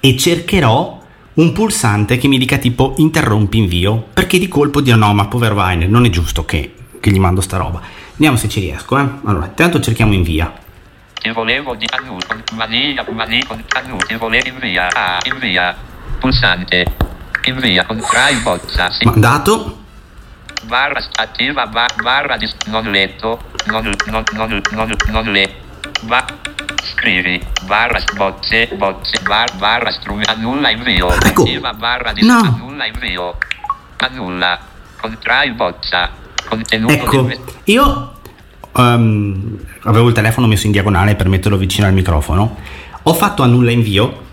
[0.00, 1.00] e cercherò
[1.32, 5.54] un pulsante che mi dica tipo interrompi invio, perché di colpo dirò no, ma povero
[5.54, 7.80] Weiner, non è giusto che, che gli mando sta roba.
[8.10, 9.08] Vediamo se ci riesco, eh.
[9.24, 10.52] Allora, intanto cerchiamo invia.
[11.14, 15.74] ti volevo di annu con mania mani con annu ti volevo invia ah, invia
[16.18, 16.84] pulsante
[17.44, 19.04] invia con try bozza sì.
[19.06, 19.81] Mandato.
[20.62, 25.54] Barra attiva ba- barra di non letto non non non non non le
[26.02, 26.24] ba-
[26.82, 31.42] scrivi barra bozze bozze bar barra strumento annulla invio Ecco.
[31.42, 32.38] attiva barra di No.
[32.40, 33.38] annulla invio
[33.98, 34.58] annulla
[35.00, 36.10] contrai bozza
[36.48, 38.12] contenuto Ecco, me- io
[38.76, 42.56] ehm, avevo il telefono messo in diagonale per metterlo vicino al microfono.
[43.04, 44.26] Ho fatto annulla invio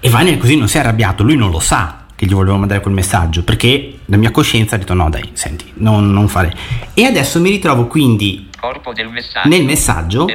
[0.00, 1.22] e Vania così non si è arrabbiato.
[1.22, 4.78] Lui non lo sa che gli volevo mandare quel messaggio perché la mia coscienza ha
[4.78, 6.54] detto no dai, senti, non, non fare.
[6.92, 10.26] E adesso mi ritrovo quindi corpo del messaggio nel messaggio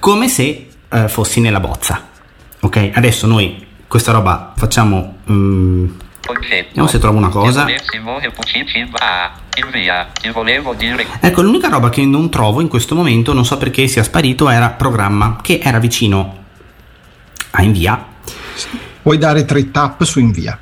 [0.00, 2.08] come se eh, fossi nella bozza.
[2.60, 5.20] Ok, adesso noi questa roba facciamo...
[6.26, 7.64] oggetto vediamo se trovo una cosa.
[11.20, 14.68] Ecco, l'unica roba che non trovo in questo momento, non so perché sia sparito, era
[14.68, 16.36] programma, che era vicino
[17.52, 18.08] a invia.
[19.10, 20.56] Puoi dare tre tap su invia.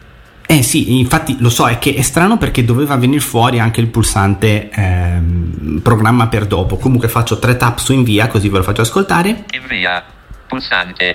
[0.46, 3.88] Eh sì, infatti lo so, è che è strano perché doveva venire fuori anche il
[3.88, 6.78] pulsante ehm, programma per dopo.
[6.78, 9.44] Comunque faccio tre tap su invia, così ve lo faccio ascoltare.
[9.52, 10.02] Invia.
[10.46, 11.14] Pulsante.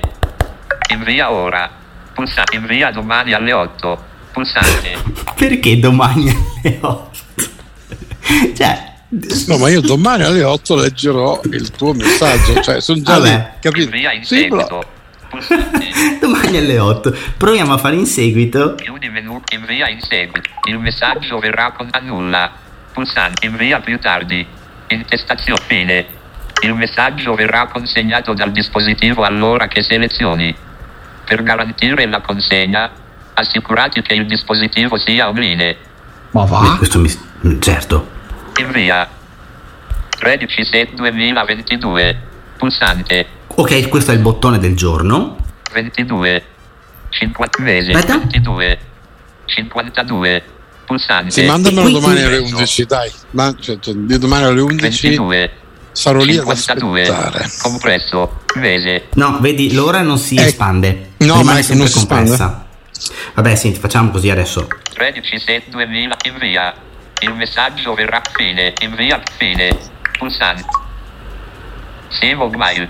[0.91, 1.67] Invia ora.
[2.13, 2.55] Pulsante.
[2.55, 4.03] Invia domani alle 8.
[4.31, 4.95] Pulsante.
[5.35, 7.09] Perché domani alle 8?
[8.55, 8.91] cioè,
[9.47, 12.61] No, ma io domani alle 8 leggerò il tuo messaggio.
[12.61, 13.35] Cioè, sono già Vabbè.
[13.35, 13.85] lì, capito?
[13.85, 14.67] Invia in Sì, però- seguito.
[14.67, 15.01] Pulsante.
[16.19, 17.15] domani alle 8.
[17.37, 18.75] Proviamo a fare in seguito.
[18.75, 19.41] Chiudi menu.
[19.53, 20.49] Invia in seguito.
[20.67, 22.51] Il messaggio verrà con annulla.
[22.91, 23.45] Pulsante.
[23.45, 24.45] Invia più tardi.
[24.87, 25.61] Intestazione.
[25.65, 26.05] Fine.
[26.61, 30.55] Il messaggio verrà consegnato dal dispositivo all'ora che selezioni.
[31.25, 32.89] Per garantire la consegna,
[33.33, 35.75] assicurati che il dispositivo sia online.
[36.31, 36.75] Ma Eh, va?
[36.77, 37.09] Questo mi...
[37.59, 38.09] Certo.
[38.59, 39.07] Invia.
[40.19, 42.21] 13 set 2022.
[42.57, 43.25] Pulsante.
[43.55, 45.37] Ok, questo è il bottone del giorno.
[45.71, 46.43] 22.
[47.09, 47.91] 50 mesi.
[47.91, 48.17] Aspetta.
[48.17, 48.79] 22.
[49.45, 50.43] 52.
[50.85, 51.31] Pulsante.
[51.31, 53.11] Sì, mandamelo domani alle 11, dai.
[53.31, 55.51] Ma, cioè, cioè, di domani alle 11 22.
[55.91, 57.01] sarò lì ad 52.
[57.01, 57.49] aspettare.
[57.61, 58.41] Compresso.
[58.55, 59.07] Mese.
[59.13, 61.11] No, vedi, l'ora non si Eh, espande.
[61.17, 62.65] no, rimane ma è sempre non compressa.
[63.35, 64.67] Vabbè, senti, facciamo così adesso.
[64.93, 66.17] 13 set 2000.
[66.25, 66.73] Invia.
[67.21, 68.73] Il messaggio verrà fine.
[68.81, 69.77] Invia fine.
[70.17, 70.65] Pulsante.
[72.09, 72.89] Save mail.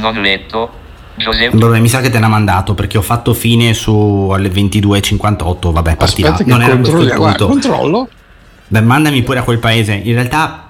[0.00, 0.70] Non letto.
[1.16, 1.56] Giuseppe.
[1.56, 5.72] Vabbè, mi sa che te l'ha mandato perché ho fatto fine su alle 22.58.
[5.72, 6.36] Vabbè, partirà.
[6.44, 7.46] Non era questo il punto.
[7.48, 8.08] controllo.
[8.68, 9.94] Beh, mandami pure a quel paese.
[9.94, 10.68] In realtà,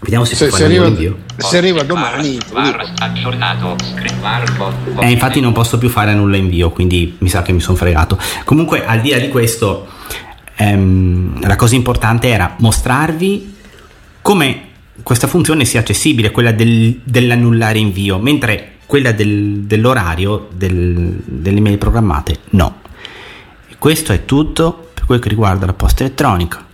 [0.00, 1.18] vediamo se, Se, si se fa arriva, l'invio.
[1.36, 2.38] se arriva domani,
[2.98, 3.76] aggiornato.
[5.00, 8.18] Eh, infatti non posso più fare nulla invio, quindi mi sa che mi sono fregato.
[8.44, 9.88] Comunque, al di là di questo,
[10.56, 13.54] ehm, la cosa importante era mostrarvi
[14.22, 14.65] come
[15.02, 21.78] questa funzione sia accessibile, quella del- dell'annullare invio, mentre quella del- dell'orario del- delle mail
[21.78, 22.80] programmate no.
[23.68, 26.64] E questo è tutto per quel che riguarda la posta elettronica.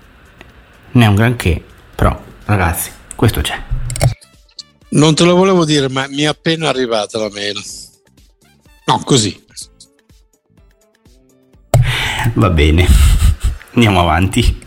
[0.92, 1.62] Ne è un granché,
[1.94, 3.60] però ragazzi, questo c'è.
[4.90, 7.58] Non te lo volevo dire, ma mi è appena arrivata la mail.
[8.84, 9.42] No, così.
[12.34, 12.86] Va bene,
[13.74, 14.60] andiamo avanti.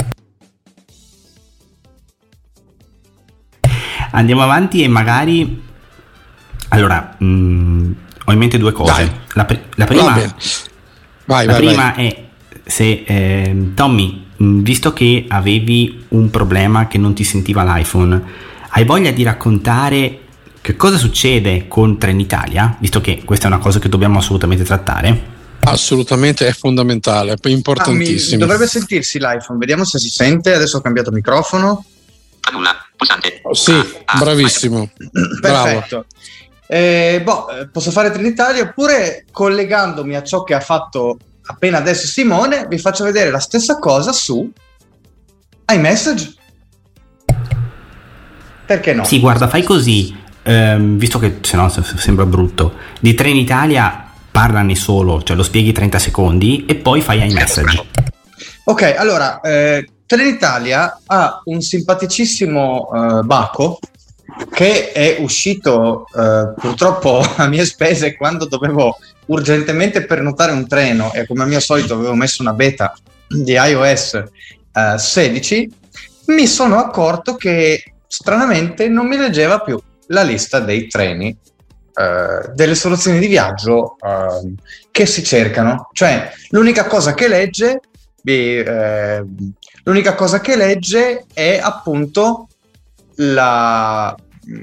[4.15, 5.63] Andiamo avanti e magari...
[6.69, 7.91] Allora, mh, mm,
[8.25, 9.23] ho in mente due cose.
[9.33, 10.13] La, pr- la, prima,
[11.25, 12.07] vai, la vai, prima vai.
[12.07, 12.23] è
[12.65, 18.21] se eh, Tommy, mm, visto che avevi un problema che non ti sentiva l'iPhone,
[18.69, 20.19] hai voglia di raccontare
[20.61, 25.33] che cosa succede con Trenitalia, visto che questa è una cosa che dobbiamo assolutamente trattare?
[25.59, 28.43] Assolutamente è fondamentale, è importantissimo.
[28.43, 30.53] Ah, dovrebbe sentirsi l'iPhone, vediamo se si sente.
[30.53, 31.85] Adesso ho cambiato microfono.
[32.51, 33.39] Nulla, pulsante.
[33.43, 33.73] Oh, sì,
[34.05, 34.89] ah, bravissimo.
[35.41, 36.05] Perfetto.
[36.67, 42.07] Eh, boh, eh, posso fare Trenitalia oppure collegandomi a ciò che ha fatto appena adesso
[42.07, 44.51] Simone, vi faccio vedere la stessa cosa su
[45.71, 46.33] iMessage.
[48.65, 49.03] Perché no?
[49.03, 52.73] Sì, guarda, fai così, ehm, visto che se no sembra brutto.
[52.99, 57.85] Di Trenitalia parlane solo, cioè lo spieghi 30 secondi e poi fai iMessage.
[58.63, 63.79] Ok, allora, eh, Trenitalia ha un simpaticissimo uh, Baco
[64.51, 71.25] che è uscito uh, purtroppo a mie spese quando dovevo urgentemente prenotare un treno e
[71.25, 72.93] come al mio solito avevo messo una beta
[73.27, 74.23] di iOS
[74.73, 75.71] uh, eh, 16,
[76.27, 81.37] mi sono accorto che stranamente non mi leggeva più la lista dei treni
[81.95, 84.53] Uh, delle soluzioni di viaggio uh,
[84.91, 85.87] che si cercano.
[85.93, 87.79] Cioè, l'unica cosa che legge,
[88.25, 89.23] eh,
[89.85, 92.47] l'unica cosa che legge è appunto
[93.15, 94.15] la,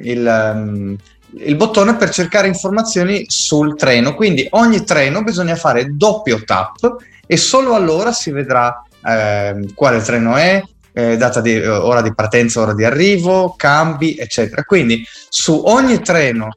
[0.03, 0.97] il, um,
[1.39, 4.15] il bottone per cercare informazioni sul treno.
[4.15, 10.37] Quindi ogni treno bisogna fare doppio tap e solo allora si vedrà eh, quale treno
[10.37, 14.63] è, eh, data di ora di partenza, ora di arrivo, cambi, eccetera.
[14.65, 16.51] Quindi su ogni treno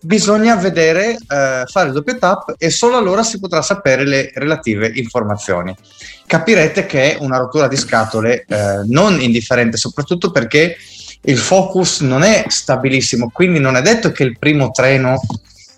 [0.00, 4.90] bisogna vedere, eh, fare il doppio tap e solo allora si potrà sapere le relative
[4.94, 5.74] informazioni.
[6.26, 10.76] Capirete che è una rottura di scatole eh, non indifferente, soprattutto perché
[11.22, 15.20] il focus non è stabilissimo, quindi non è detto che il primo treno,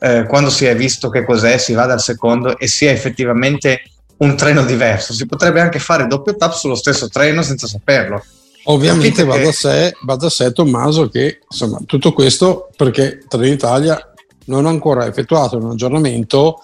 [0.01, 3.83] eh, quando si è visto che cos'è, si vada al secondo e sia effettivamente
[4.19, 5.15] un treno diverso.
[5.15, 8.23] Si potrebbe anche fare doppio tap sullo stesso treno senza saperlo.
[8.71, 13.99] Ovviamente va, da sé, va da sé Tommaso che insomma tutto questo perché Trenitalia
[14.47, 16.61] non ha ancora effettuato un aggiornamento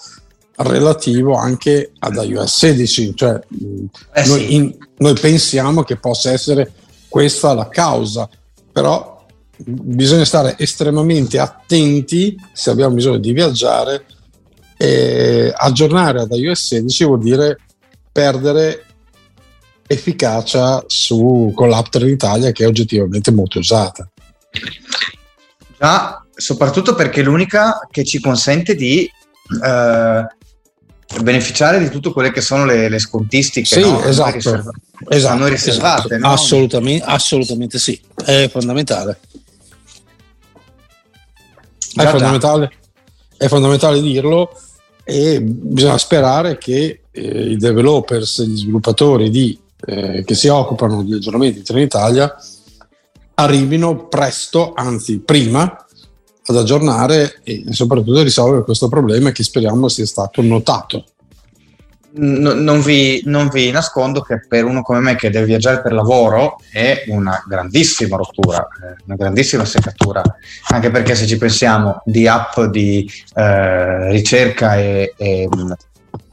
[0.56, 3.40] relativo anche ad iOS 16, cioè
[4.12, 4.54] eh noi, sì.
[4.54, 6.72] in, noi pensiamo che possa essere
[7.08, 8.28] questa la causa,
[8.70, 9.24] però
[9.56, 14.04] bisogna stare estremamente attenti se abbiamo bisogno di viaggiare
[14.76, 17.58] e aggiornare ad iOS 16 vuol dire
[18.12, 18.84] perdere
[19.86, 24.08] efficacia su, con l'app Trenitalia che è oggettivamente molto usata.
[25.78, 29.10] Già, soprattutto perché è l'unica che ci consente di
[29.64, 30.26] eh,
[31.22, 34.02] beneficiare di tutte quelle che sono le, le scontistiche sì, no?
[34.02, 34.72] esatto, riserva-
[35.08, 36.06] esatto, riservate.
[36.06, 36.18] Esatto.
[36.18, 36.32] No?
[36.32, 39.18] Assolutamente, assolutamente sì, è fondamentale.
[41.94, 42.72] Già, è, fondamentale
[43.36, 44.58] è fondamentale dirlo
[45.04, 51.14] e bisogna sperare che eh, i developers, gli sviluppatori di, eh, che si occupano di
[51.14, 52.34] aggiornamenti di Trenitalia
[53.34, 55.84] arrivino presto, anzi prima,
[56.46, 61.04] ad aggiornare e soprattutto risolvere questo problema che speriamo sia stato notato.
[62.16, 65.92] No, non, vi, non, vi, nascondo che per uno come me che deve viaggiare per
[65.92, 70.22] lavoro è una grandissima rottura, eh, una grandissima seccatura,
[70.68, 75.48] anche perché se ci pensiamo di app di eh, ricerca e, e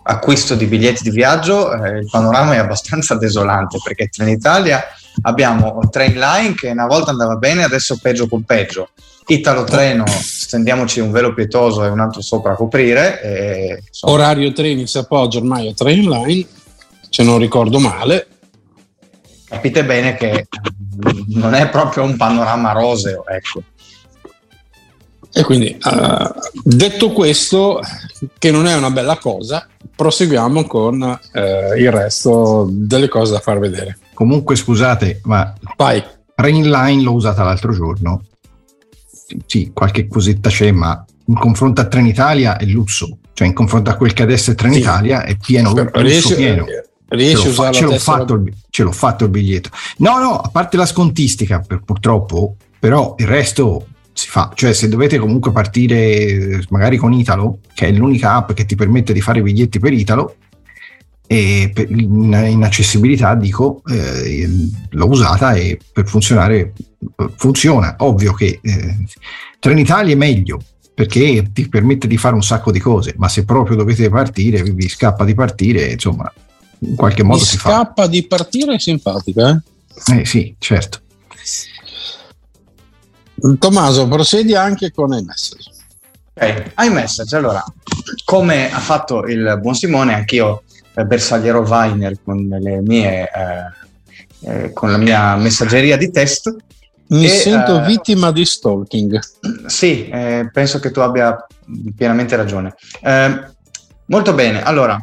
[0.04, 4.84] acquisto di biglietti di viaggio, eh, il panorama è abbastanza desolante perché in Italia
[5.24, 8.90] abbiamo Trainline che una volta andava bene, adesso peggio con peggio.
[9.28, 13.22] Italo Treno, stendiamoci un velo pietoso e un altro sopra a coprire.
[13.22, 16.46] E, Orario treni si appoggia ormai a Trainline,
[17.10, 18.28] se non ricordo male.
[19.48, 20.48] Capite bene che
[21.28, 23.64] non è proprio un panorama roseo, ecco.
[25.34, 26.30] E quindi, uh,
[26.64, 27.80] detto questo,
[28.38, 29.66] che non è una bella cosa,
[29.96, 33.98] proseguiamo con uh, il resto delle cose da far vedere.
[34.14, 36.04] Comunque, scusate, ma Vai.
[36.36, 38.24] Rainline l'ho usata l'altro giorno.
[39.46, 43.18] Sì, qualche cosetta c'è, ma in confronto a Trenitalia è lusso.
[43.34, 45.32] Cioè, in confronto a quel che adesso è Trenitalia sì.
[45.32, 46.66] è pieno, Però, riesci, pieno.
[47.08, 49.70] Riesci a usare ce l'ho, fatto il, ce l'ho fatto il biglietto.
[49.98, 54.90] No, no, a parte la scontistica, per, purtroppo, però il resto si fa, cioè se
[54.90, 59.42] dovete comunque partire magari con Italo, che è l'unica app che ti permette di fare
[59.42, 60.36] biglietti per Italo,
[61.32, 64.50] e per- in, in accessibilità dico eh,
[64.90, 66.74] l'ho usata e per funzionare
[67.16, 68.98] eh, funziona ovvio che eh,
[69.58, 70.62] Trenitalia è meglio
[70.94, 74.72] perché ti permette di fare un sacco di cose ma se proprio dovete partire vi,
[74.72, 76.30] vi scappa di partire insomma
[76.80, 79.64] in qualche modo Mi si fa scappa di partire è simpatica.
[80.08, 80.20] Eh?
[80.20, 81.00] eh sì certo
[83.58, 85.72] Tommaso, procedi anche con i messaggi.
[86.34, 87.36] Ok, iMessage.
[87.36, 87.64] Allora,
[88.24, 90.64] come ha fatto il buon Simone, anch'io
[90.94, 93.90] eh, bersaglierò Viner con le mie eh,
[94.44, 96.54] eh, con la mia messaggeria di test.
[97.08, 99.20] Mi E, sento eh, vittima di stalking.
[99.66, 101.46] Sì, eh, penso che tu abbia
[101.96, 102.76] pienamente ragione.
[103.02, 103.46] Eh,
[104.06, 104.98] molto bene, allora,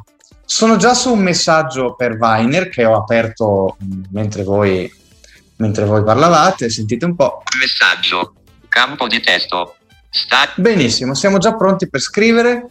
[0.44, 4.90] sono già su un messaggio per Viner che ho aperto mh, mentre voi,
[5.58, 7.42] mentre voi parlavate, sentite un po'.
[7.58, 8.34] Messaggio.
[8.68, 9.76] Campo di testo.
[10.10, 12.68] Sta- Benissimo, siamo già pronti per scrivere.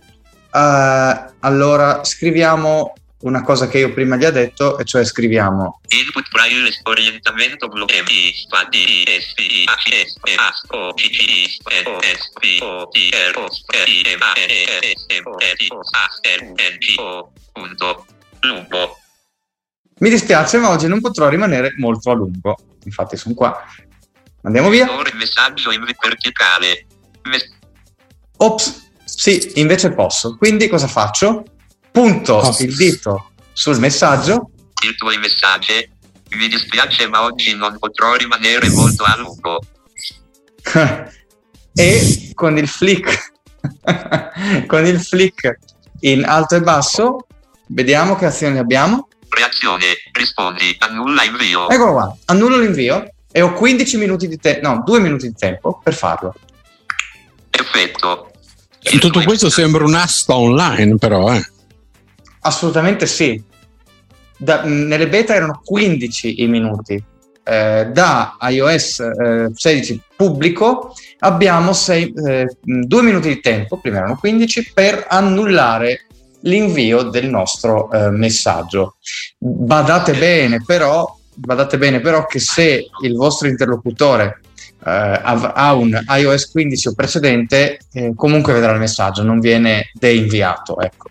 [0.52, 6.28] Eh, allora, scriviamo una cosa che io prima gli ho detto, e cioè scriviamo Input
[6.30, 9.40] prior orientamento spadi sp
[10.70, 11.02] o t
[11.72, 12.32] r o e s
[12.62, 14.16] o e
[15.24, 18.06] o a r u n g o punto
[18.42, 18.98] lungo
[20.00, 22.56] Mi dispiace, ma oggi non potrò rimanere molto a lungo.
[22.88, 23.64] Infatti, sono qua.
[24.44, 24.88] Andiamo via.
[25.14, 26.88] Messaggio in verticale
[28.38, 30.38] Ops, sì, invece posso.
[30.38, 31.44] Quindi cosa faccio?
[31.92, 32.56] Punto Oh.
[32.60, 34.52] il dito sul messaggio.
[34.86, 35.74] il tuo messaggio
[36.32, 39.60] mi dispiace ma oggi non potrò rimanere molto a lungo
[41.74, 43.34] e con il flick
[44.68, 45.58] con il flick
[46.02, 47.26] in alto e basso
[47.70, 49.08] vediamo che azioni abbiamo
[49.38, 54.82] reazione rispondi annulla invio eccolo qua annullo l'invio e ho 15 minuti di tempo no
[54.84, 56.34] 2 minuti di tempo per farlo.
[57.52, 58.32] Effetto
[58.82, 61.46] E tutto questo sembra un'asta online, però, eh.
[62.42, 63.42] assolutamente sì.
[64.38, 67.04] Da- nelle beta erano 15 i minuti.
[67.44, 75.06] Eh, da iOS eh, 16 pubblico abbiamo 2 minuti di tempo prima erano 15 per
[75.08, 76.07] annullare
[76.48, 78.98] l'invio del nostro eh, messaggio
[79.38, 84.42] badate bene però badate bene però che se il vostro interlocutore
[84.86, 89.92] eh, ha, ha un iOS 15 o precedente eh, comunque vedrà il messaggio non viene
[89.94, 91.10] deinviato ecco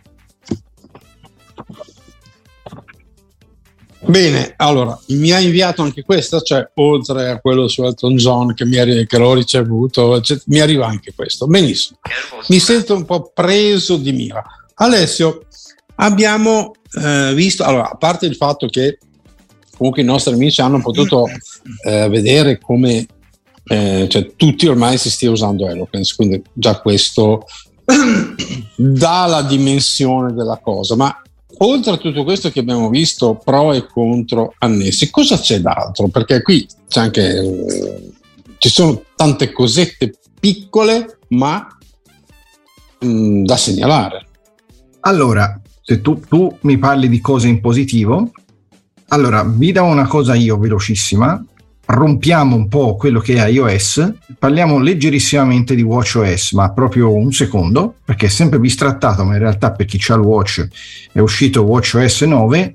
[4.08, 8.64] Bene, allora mi ha inviato anche questa, cioè oltre a quello su Elton John che,
[8.64, 11.48] mi arri- che l'ho ricevuto, cioè, mi arriva anche questo.
[11.48, 11.98] Benissimo,
[12.48, 14.44] mi sento un po' preso di mira.
[14.78, 15.46] Alessio,
[15.96, 16.72] abbiamo
[17.02, 18.98] eh, visto, allora, a parte il fatto che
[19.76, 21.26] comunque i nostri amici hanno potuto
[21.84, 23.06] eh, vedere come
[23.64, 27.46] eh, cioè, tutti ormai si stia usando Eloquence, quindi già questo
[28.76, 31.22] dà la dimensione della cosa, ma
[31.58, 36.08] oltre a tutto questo che abbiamo visto, pro e contro annessi, cosa c'è d'altro?
[36.08, 38.12] Perché qui c'è anche, eh,
[38.58, 41.66] ci sono tante cosette piccole, ma
[43.00, 44.25] mh, da segnalare.
[45.06, 48.32] Allora, se tu, tu mi parli di cose in positivo,
[49.08, 51.44] allora vi do una cosa io velocissima,
[51.84, 57.94] rompiamo un po' quello che è iOS, parliamo leggerissimamente di WatchOS, ma proprio un secondo,
[58.04, 60.66] perché è sempre bistrattato, ma in realtà per chi ha il Watch
[61.12, 62.74] è uscito WatchOS 9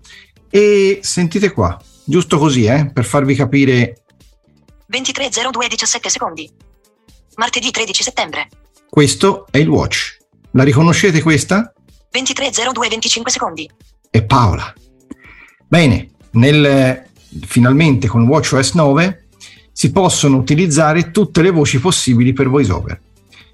[0.50, 4.04] e sentite qua, giusto così, eh, per farvi capire
[4.86, 6.50] 2302 17 secondi.
[7.36, 8.48] Martedì 13 settembre.
[8.90, 10.20] questo è il Watch.
[10.52, 11.74] La riconoscete questa?
[12.12, 13.70] 2302 25 secondi.
[14.10, 14.74] È Paola.
[15.68, 17.06] Bene, nel,
[17.46, 19.28] finalmente con WatchOS 9
[19.72, 23.02] si possono utilizzare tutte le voci possibili per VoiceOver,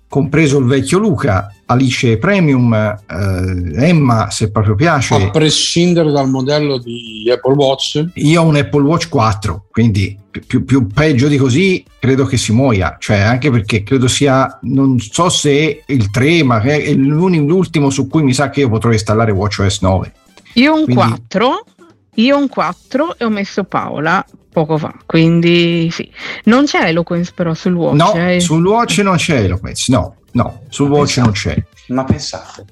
[0.10, 5.16] compreso il vecchio Luca, Alice Premium, eh, Emma se proprio piace.
[5.16, 10.64] A prescindere dal modello di Apple Watch, Io ho un Apple Watch 4, quindi più,
[10.64, 15.30] più- peggio di così credo che si muoia, cioè anche perché credo sia, non so
[15.30, 19.82] se il 3, ma è l'ultimo su cui mi sa che io potrò installare WatchOS
[19.82, 20.14] 9.
[20.54, 21.64] Io ho un Quindi- 4,
[22.16, 26.10] io ho un 4 e ho messo Paola poco fa, quindi sì.
[26.46, 27.96] Non c'è Eloquence però sul watch.
[27.96, 28.40] No, eh.
[28.40, 31.56] sul Watch non c'è Eloquence, no, no, sul Watch non c'è.
[31.88, 32.66] ma pensate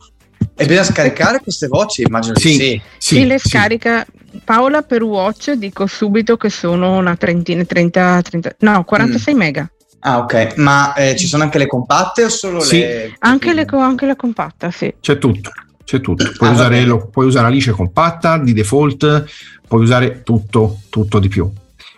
[0.58, 2.54] e bisogna scaricare queste voci immagino Sì.
[2.54, 3.50] sì Sì, Sì, le sì.
[3.50, 4.06] scarica
[4.44, 9.38] Paola per watch dico subito che sono una trentina, 30, 30 no, 46 Mm.
[9.38, 9.70] mega.
[10.00, 12.80] ah ok ma eh, ci sono anche le compatte o solo Sì.
[12.80, 14.94] le Anche, le, anche la compatta, sì.
[15.02, 15.52] C'è tutto,
[15.84, 16.32] c'è tutto.
[16.38, 19.24] Puoi, Ah, usare, lo- puoi usare Alice compatta di default,
[19.68, 21.50] puoi usare tutto, tutto di più.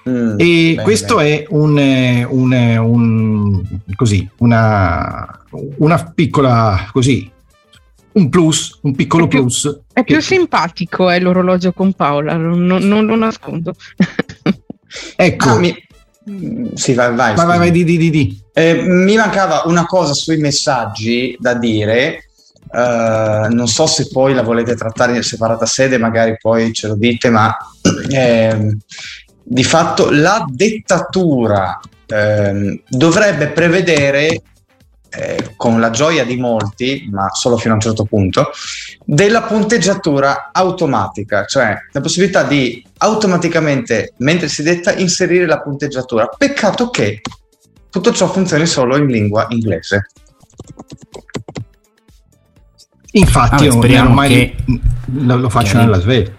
[0.07, 1.29] Mm, E bene, questo bene.
[1.41, 3.61] è un, eh, un, eh, un-
[3.95, 5.39] così, una,
[5.77, 7.29] una piccola così,
[8.13, 9.81] un plus, un piccolo plus.
[9.91, 13.73] È più che- simpatico è l'orologio con Paola, non, non- lo nascondo.
[15.15, 15.75] Ecco, Ah, mi-
[16.75, 17.35] Sì, vai, vai.
[17.35, 18.41] vai, vai, vai, di, di, di, di.
[18.53, 22.21] Eh, mi mancava una cosa sui messaggi da dire.
[22.69, 26.95] eh, non so se poi la volete trattare in separata sede, magari poi ce lo
[26.95, 27.55] dite, ma
[28.11, 28.77] ehm,
[29.49, 34.41] di fatto la dettatura ehm, dovrebbe prevedere,
[35.09, 38.49] eh, con la gioia di molti, ma solo fino a un certo punto,
[39.05, 46.27] della punteggiatura automatica, cioè la possibilità di automaticamente, mentre si detta, inserire la punteggiatura.
[46.27, 47.21] Peccato che
[47.89, 50.09] tutto ciò funzioni solo in lingua inglese.
[53.11, 54.55] Infatti, Vabbè, io speriamo ormai che-
[55.13, 56.35] lo, lo faccio che- nella Sve.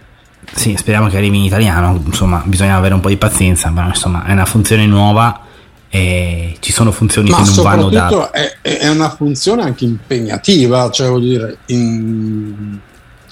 [0.54, 4.24] Sì, speriamo che arrivi in italiano, insomma, bisogna avere un po' di pazienza, però insomma
[4.24, 5.42] è una funzione nuova
[5.90, 8.08] e ci sono funzioni Ma che non vanno da...
[8.08, 12.78] soprattutto è, è una funzione anche impegnativa, cioè vuol dire, in-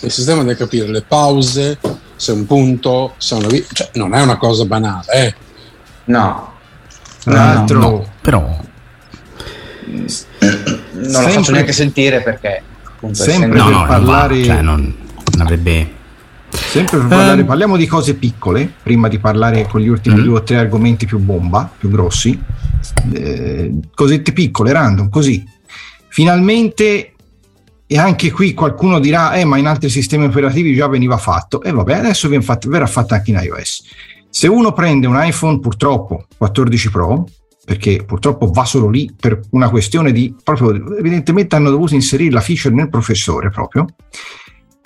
[0.01, 1.79] il sistema deve capire le pause,
[2.15, 5.35] se un punto, se una cioè, non è una cosa banale, eh.
[6.05, 6.53] No,
[7.25, 8.41] Tra No, no, l'altro, No, però
[9.87, 10.09] non lo
[11.11, 14.95] Sempre- faccio neanche sentire perché appunto Sempre no, per no, non parlare- va, cioè non,
[15.33, 15.95] non avrebbe...
[16.77, 17.47] sempre per parlare, Ehm.
[17.47, 20.25] parliamo di cose piccole, prima di parlare con gli ultimi Mm.
[20.25, 22.39] due o tre argomenti più bomba, più grossi.
[23.13, 25.45] Eh, cosette piccole, random, così.
[26.09, 27.13] Finalmente,
[27.87, 31.63] e anche qui qualcuno dirà, eh, ma in altri sistemi operativi già veniva fatto.
[31.63, 33.85] E vabbè, adesso viene fatto- verrà fatto anche in iOS.
[34.31, 37.27] Se uno prende un iPhone, purtroppo 14 Pro,
[37.65, 42.41] perché purtroppo va solo lì per una questione di proprio evidentemente hanno dovuto inserire la
[42.41, 43.87] feature nel processore proprio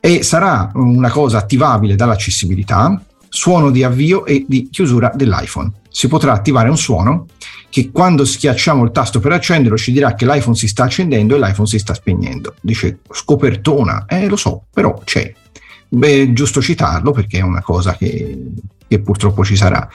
[0.00, 6.32] e sarà una cosa attivabile dall'accessibilità suono di avvio e di chiusura dell'iPhone si potrà
[6.32, 7.26] attivare un suono
[7.68, 11.38] che quando schiacciamo il tasto per accenderlo ci dirà che l'iPhone si sta accendendo e
[11.38, 15.32] l'iPhone si sta spegnendo dice scopertona eh lo so però c'è
[15.92, 18.38] Beh, è giusto citarlo perché è una cosa che,
[18.86, 19.88] che purtroppo ci sarà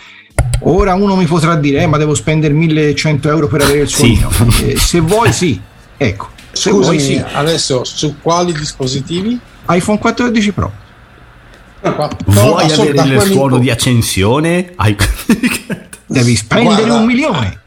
[0.62, 4.16] Ora uno mi potrà dire, eh, ma devo spendere 1100 euro per avere il Sì.
[4.16, 4.30] suonino.
[4.64, 5.60] Eh, se vuoi, sì.
[5.98, 7.24] Ecco, se Scusami, vuoi, sì.
[7.34, 9.40] adesso su quali dispositivi?
[9.68, 10.72] iPhone 14 Pro.
[12.26, 14.72] Vuoi da solo- da avere il suono di accensione?
[14.76, 14.96] Hai-
[16.08, 16.94] Devi spendere Guarda.
[16.96, 17.60] un milione.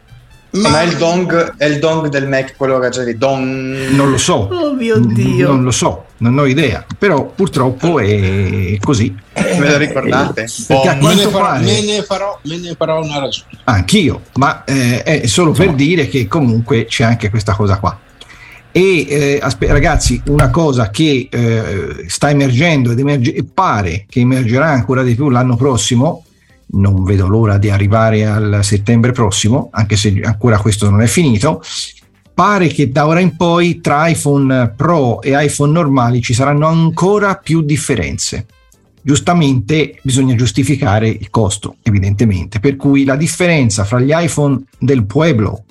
[0.51, 3.19] Ma è il dong, è il dong del Mac, quello che c'è lì.
[3.19, 3.89] Dong.
[3.91, 4.49] Non lo so.
[4.51, 5.49] Oh mio Dio.
[5.49, 6.85] Non lo so, non ho idea.
[6.99, 9.15] Però purtroppo è così.
[9.35, 10.47] Me lo ricordate?
[10.69, 13.51] A me, ne farò, pare- me ne farò- me ne farò una ragione.
[13.65, 17.97] Anch'io, ma eh, è solo per dire che comunque c'è anche questa cosa qua.
[18.71, 24.21] E eh, aspe- ragazzi, una cosa che eh, sta emergendo ed emerge- e pare che
[24.21, 26.25] emergerà ancora di più l'anno prossimo,
[26.71, 31.63] non vedo l'ora di arrivare al settembre prossimo, anche se ancora questo non è finito.
[32.35, 37.35] Pare che da ora in poi tra iPhone Pro e iPhone normali ci saranno ancora
[37.37, 38.47] più differenze
[39.09, 45.65] giustamente bisogna giustificare il costo, evidentemente, per cui la differenza fra gli iPhone del Pueblo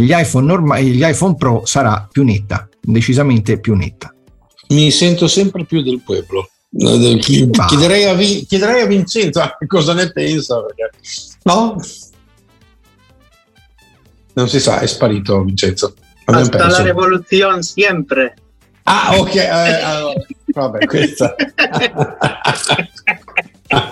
[0.00, 4.14] gli iPhone, norma- gli iPhone Pro sarà più netta, decisamente più netta.
[4.68, 6.50] Mi sento sempre più del pueblo.
[6.78, 10.60] Eh, Chiederei a, Vi- chiederei a Vincenzo anche cosa ne pensa.
[10.62, 10.90] Perché...
[11.44, 11.76] No?
[14.34, 15.94] Non si sa, è sparito Vincenzo.
[16.24, 16.82] Abbiamo Hasta la perso.
[16.82, 18.34] revoluzione sempre.
[18.82, 19.34] Ah, ok.
[19.34, 20.14] eh, allora,
[20.52, 21.34] vabbè, questa.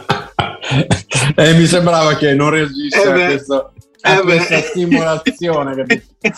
[1.37, 3.73] Eh, mi sembrava che non reagisse Eh a, questo-
[4.07, 5.75] Eh questa stimolazione.
[5.77, 6.03] capito?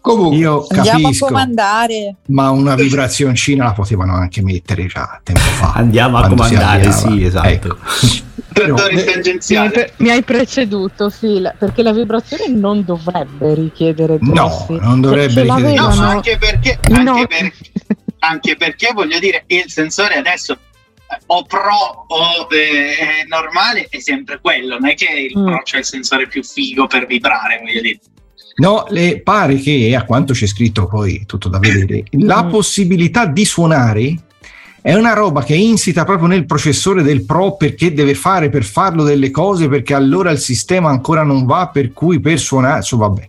[0.00, 2.14] Comunque, Io Andiamo a capisco, comandare.
[2.26, 5.72] ma una vibrazioncina la potevano anche mettere già tempo fa.
[5.74, 7.48] Andiamo a comandare, sì, esatto.
[7.48, 7.76] Ecco.
[8.56, 14.32] Trattori Mi pre- mi hai preceduto, sì, la- perché la vibrazione non dovrebbe richiedere No,
[14.32, 14.78] grossi.
[14.80, 17.12] non dovrebbe richiedere No, anche perché, No.
[17.14, 17.52] anche, per-
[18.20, 20.56] anche perché voglio dire, il sensore adesso
[21.26, 25.46] o pro o eh, normale è sempre quello, non è che il Mm.
[25.46, 28.00] pro c'è il sensore più figo per vibrare, voglio dire.
[28.56, 32.50] No, le pare che a quanto c'è scritto poi tutto da vedere, la Mm.
[32.50, 34.14] possibilità di suonare
[34.80, 38.62] è una roba che è insita proprio nel processore del Pro perché deve fare per
[38.64, 43.08] farlo delle cose perché allora il sistema ancora non va per cui per suonare, insomma
[43.08, 43.28] vabbè.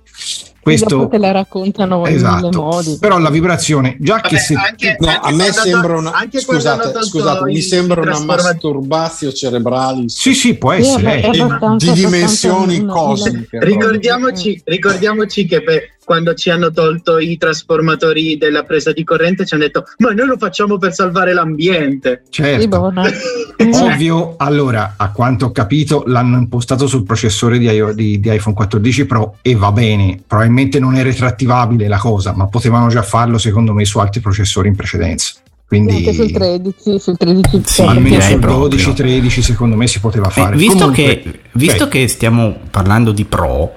[0.67, 2.61] Questo te la raccontano in mille esatto.
[2.61, 2.97] modi.
[2.99, 6.11] Però la vibrazione, già Vabbè, che se anche- No, anche a me sembra una.
[6.11, 11.21] anche Scusate, scusate, mi sembra una masturbatio cerebrale Sì, sì, può essere.
[11.23, 11.31] eh.
[11.77, 13.59] di dimensioni cosmiche.
[13.59, 19.55] Ricordiamoci, ricordiamoci che per, quando ci hanno tolto i trasformatori della presa di corrente ci
[19.55, 22.23] hanno detto ma noi lo facciamo per salvare l'ambiente.
[22.29, 22.93] Certo.
[23.83, 29.05] Ovvio, allora, a quanto ho capito, l'hanno impostato sul processore di, di- di iPhone 14
[29.05, 30.21] Pro e va bene.
[30.25, 34.69] Probabilmente non è retrattivabile la cosa, ma potevano già farlo secondo me su altri processori
[34.69, 35.33] in precedenza.
[35.67, 38.79] Quindi Anche sul 13, sul 13 Sì, almeno sul proprio.
[38.79, 40.55] 12-13 secondo me si poteva Eh, fare.
[40.55, 43.76] visto Comunque, che, visto che stiamo parlando di Pro,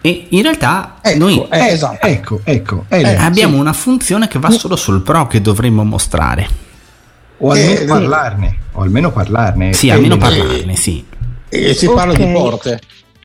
[0.00, 2.06] e in realtà Ecco, noi eh, eh, esatto.
[2.06, 6.48] ecco, ecco, eh, Eh, abbiamo una funzione che va solo sul Pro che dovremmo mostrare.
[7.38, 9.72] o almeno eh, parlarne, o almeno parlarne.
[9.72, 11.04] Sì, almeno parlarne, sì.
[11.48, 12.80] E si parla di porte.